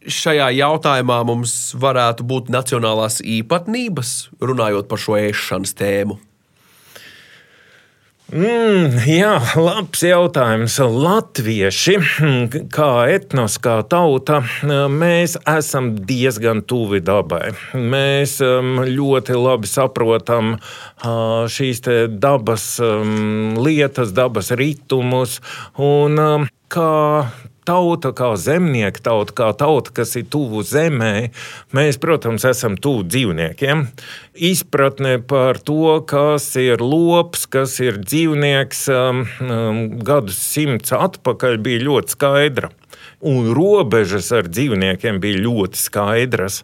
šajā 0.07 0.49
jautājumā 0.55 1.21
mums 1.27 1.73
varētu 1.79 2.27
būt 2.27 2.51
nacionālās 2.53 3.19
īpatnības, 3.19 4.13
runājot 4.43 4.87
par 4.91 5.01
šo 5.03 5.17
ēšanas 5.19 5.75
tēmu? 5.79 6.19
Mm, 8.33 8.95
jā, 9.05 9.35
labs 9.61 10.01
jautājums. 10.01 10.79
Latvieši, 10.81 11.99
kā 12.73 12.87
etnos, 13.13 13.59
kā 13.61 13.75
tauta, 13.85 14.39
mēs 14.89 15.35
esam 15.45 15.91
diezgan 16.09 16.63
tuvi 16.65 17.03
dabai. 17.05 17.51
Mēs 17.77 18.39
um, 18.41 18.81
ļoti 18.89 19.37
labi 19.37 19.69
saprotam 19.69 20.55
šīs 21.53 21.83
dabas 22.09 22.65
lietas, 22.81 24.15
dabas 24.17 24.49
ritumus. 24.57 25.37
Un, 25.77 26.49
kā 26.73 26.91
tauta, 27.67 28.13
kā 28.15 28.33
zemnieka 28.39 29.03
tauta, 29.03 29.35
kā 29.37 29.49
tauta, 29.57 29.93
kas 30.01 30.15
ir 30.19 30.27
tuvu 30.31 30.63
zemē, 30.67 31.31
mēs, 31.75 31.99
protams, 32.01 32.45
esam 32.49 32.77
tuvu 32.77 33.05
dzīvniekiem. 33.07 33.87
Izpratne 34.33 35.17
par 35.19 35.59
to, 35.63 35.97
kas 36.09 36.49
ir 36.59 36.83
lops, 36.83 37.47
kas 37.47 37.79
ir 37.83 38.01
dzīvnieks, 38.03 38.85
um, 38.93 39.25
um, 39.43 39.83
gadus 40.03 40.39
simts 40.53 40.95
atpakaļ 40.95 41.59
bija 41.63 41.85
ļoti 41.87 42.17
skaidra. 42.17 42.73
Un 43.23 43.53
robežas 43.55 44.33
ar 44.35 44.49
dzīvniekiem 44.51 45.21
bija 45.23 45.39
ļoti 45.45 45.79
skaidras. 45.79 46.63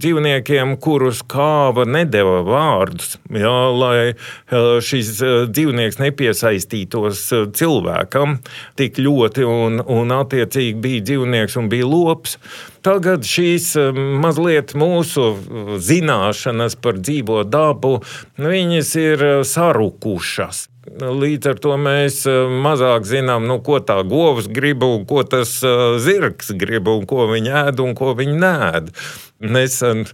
Dzīvniekiem, 0.00 0.72
kurus 0.80 1.20
kāva 1.28 1.84
nedēva 1.84 2.38
vārdus, 2.46 3.18
jā, 3.36 3.56
lai 3.76 4.14
šis 4.80 5.10
dzīvnieks 5.52 6.00
nepiesaistītos 6.00 7.20
cilvēkam 7.58 8.38
tik 8.80 8.98
ļoti, 8.98 9.44
un, 9.44 9.82
un 9.84 10.16
attiecīgi 10.16 10.80
bija 10.80 11.04
dzīvnieks 11.10 11.58
un 11.60 11.68
bija 11.70 11.90
lops. 11.90 12.38
Tagad 12.80 13.28
šīs 13.28 13.74
mazliet 14.24 14.72
mūsu 14.72 15.34
zināšanas 15.84 16.80
par 16.80 16.98
dzīvo 17.04 17.44
dabu, 17.44 17.98
viņas 18.40 18.96
ir 19.04 19.26
sarukušas. 19.44 20.69
Līdz 20.88 21.48
ar 21.50 21.58
to 21.60 21.74
mēs 21.76 22.22
mazāk 22.64 23.04
zinām, 23.04 23.44
nu, 23.48 23.58
ko 23.60 23.82
tā 23.84 23.98
govs 24.08 24.46
grib, 24.48 24.80
un 24.86 25.04
ko 25.08 25.20
tas 25.28 25.58
zirgs 26.00 26.54
grib, 26.56 26.88
un 26.88 27.04
ko 27.08 27.26
viņi 27.28 27.52
ēd 27.66 27.82
un 27.84 27.92
ko 27.98 28.14
viņi 28.16 28.38
nēd. 28.40 28.88
Nesen 29.44 30.06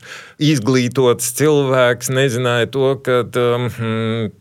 izglītots 0.43 1.31
cilvēks 1.39 2.11
nezināja 2.11 2.71
to, 2.75 2.91
ka 2.99 3.23
um, 3.23 3.71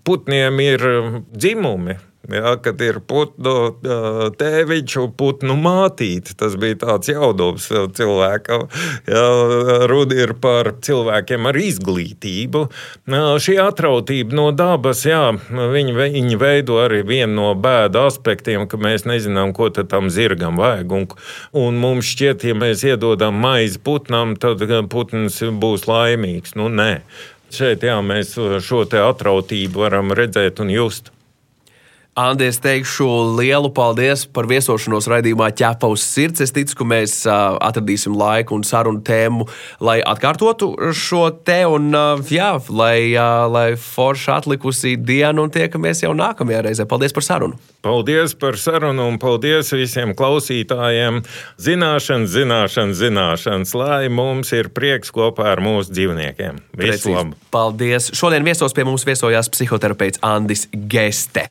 putniem 0.05 0.59
ir 0.65 0.89
dzimumi. 1.29 1.99
Ja, 2.31 2.55
kad 2.57 2.79
ir 2.81 2.97
putnu 3.05 3.75
tēviņš 4.39 4.95
un 5.01 5.11
putnu 5.17 5.55
mātīte, 5.59 6.33
tas 6.39 6.55
bija 6.57 6.79
tāds 6.81 7.11
jaudums 7.11 7.67
cilvēkam. 7.69 8.65
Ja, 9.09 9.25
runa 9.89 10.17
ir 10.17 10.33
par 10.41 10.71
cilvēkiem 10.85 11.45
ar 11.51 11.59
izglītību. 11.59 12.63
Šī 13.45 13.57
atrautība 13.61 14.37
no 14.39 14.47
dabas, 14.55 15.05
jā, 15.05 15.35
viņi, 15.53 15.95
viņi 15.99 16.39
veido 16.41 16.79
arī 16.81 17.03
vienu 17.05 17.35
no 17.35 17.53
bēdu 17.59 18.05
aspektiem, 18.07 18.65
ka 18.71 18.79
mēs 18.81 19.05
nezinām, 19.09 19.53
ko 19.53 19.69
tam 19.75 20.09
zirgam 20.13 20.57
vajag. 20.61 20.97
Un, 20.97 21.07
un 21.61 21.81
mums 21.81 22.09
šķiet, 22.15 22.47
ja 22.49 22.57
mēs 22.57 22.85
iedodam 22.87 23.37
maizi 23.43 23.81
putnam, 23.85 24.33
tad 24.39 24.63
putns 24.89 25.41
būs 25.45 25.85
laimīgs. 25.89 26.57
Nu, 26.57 26.71
nē. 26.73 27.03
Šeit 27.55 27.85
jā, 27.85 27.99
mēs 28.03 28.33
šo 28.65 28.81
atrautību 28.83 29.85
varam 29.85 30.15
redzēt 30.17 30.59
un 30.63 30.73
just. 30.73 31.14
Andi, 32.15 32.45
es 32.47 32.61
teikšu 32.63 33.05
lielu 33.35 33.67
paldies 33.75 34.21
par 34.31 34.45
viesošanos 34.47 35.09
raidījumā 35.11 35.49
ķepa 35.59 35.89
uz 35.91 35.99
sirds. 36.07 36.39
Es 36.45 36.53
ticu, 36.55 36.77
ka 36.79 36.85
mēs 36.87 37.15
atradīsim 37.27 38.13
laiku 38.15 38.55
un 38.55 38.61
sarunu 38.63 39.01
tēmu, 39.03 39.43
lai 39.83 39.97
atkārtotu 39.99 40.69
šo 40.95 41.25
te 41.43 41.57
un, 41.67 41.89
jā, 42.31 42.53
lai, 42.71 43.11
lai 43.51 43.65
forša 43.75 44.37
atlikusī 44.39 44.93
diena 44.95 45.43
un 45.43 45.51
tiekamies 45.51 46.05
jau 46.05 46.13
nākamajā 46.15 46.61
reizē. 46.69 46.85
Paldies 46.87 47.11
par 47.17 47.27
sarunu! 47.27 47.59
Paldies 47.83 48.31
par 48.39 48.55
sarunu 48.63 49.09
un 49.11 49.19
paldies 49.19 49.73
visiem 49.75 50.15
klausītājiem. 50.15 51.19
Zināšanas, 51.67 52.31
zināšanas, 52.31 52.95
zināšanas, 53.01 53.75
lai 53.75 54.07
mums 54.07 54.55
ir 54.55 54.71
prieks 54.71 55.11
kopā 55.11 55.51
ar 55.51 55.63
mūsu 55.67 55.91
dzīvniekiem. 55.91 56.63
Visu 56.79 57.11
labu! 57.11 57.35
Paldies! 57.51 58.13
Šodien 58.15 58.47
viesos 58.47 58.71
pie 58.71 58.87
mums 58.87 59.03
viesojās 59.03 59.51
psihoterapeits 59.51 60.23
Andis 60.23 60.69
Geste. 60.71 61.49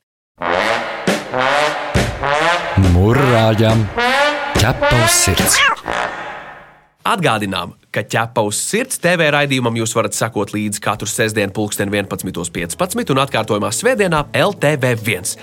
Mūrāģam, 2.94 3.80
ķepa 4.56 4.88
uz 5.04 5.14
sirds. 5.14 5.56
Atgādinām, 7.04 7.74
ka 7.92 8.04
ķepa 8.06 8.44
uz 8.48 8.58
sirds 8.64 9.00
TV 9.02 9.26
raidījumam 9.34 9.76
jūs 9.80 9.92
varat 9.96 10.16
sekot 10.16 10.54
līdzi 10.54 10.82
katru 10.84 11.08
sestdienu, 11.10 11.52
pulksten 11.54 11.90
11.15 11.92 13.12
un 13.12 13.22
atkārtojumā 13.24 13.70
Svētdienā 13.74 14.22
LTV1. 14.40 15.34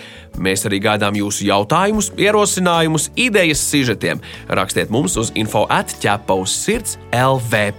Mēs 0.42 0.66
arī 0.70 0.82
gaidām 0.88 1.20
jūsu 1.20 1.46
jautājumus, 1.50 2.14
ierosinājumus, 2.18 3.12
idejas 3.20 3.62
sižetiem. 3.68 4.24
Rakstiet 4.50 4.90
mums 4.92 5.20
uz 5.22 5.34
info 5.36 5.68
atķepa 5.70 6.40
uz 6.40 6.56
sirds 6.56 6.98
LV. 7.14 7.70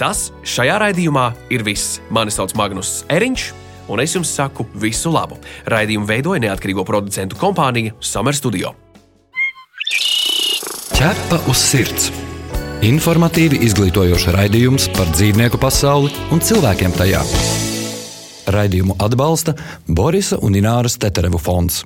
Tas 0.00 0.30
šajā 0.44 0.78
raidījumā 0.86 1.32
ir 1.52 1.66
viss. 1.66 1.98
Mani 2.14 2.32
sauc 2.34 2.54
Magnus 2.58 3.02
Eriņš 3.12 3.50
un 3.88 4.00
es 4.00 4.14
jums 4.16 4.30
saku 4.34 4.66
visu 4.74 5.12
labu. 5.12 5.38
Raidījumu 5.66 6.08
veidoja 6.08 6.42
neatkarīgo 6.46 6.84
producentu 6.88 7.38
kompānija 7.40 7.96
Summer 8.00 8.36
Studio. 8.36 8.74
Ķepa 10.92 11.40
uz 11.50 11.58
sirds. 11.58 12.12
Informatīvi 12.82 13.60
izglītojoši 13.66 14.34
raidījums 14.34 14.88
par 14.96 15.10
dzīvnieku 15.14 15.58
pasauli 15.62 16.10
un 16.34 16.42
cilvēkiem 16.42 16.94
tajā. 16.98 17.22
Raidījumu 18.50 18.98
atbalsta 19.02 19.54
Borisa 19.86 20.40
un 20.42 20.58
Ināras 20.58 20.98
Teterevu 20.98 21.38
fonds. 21.38 21.84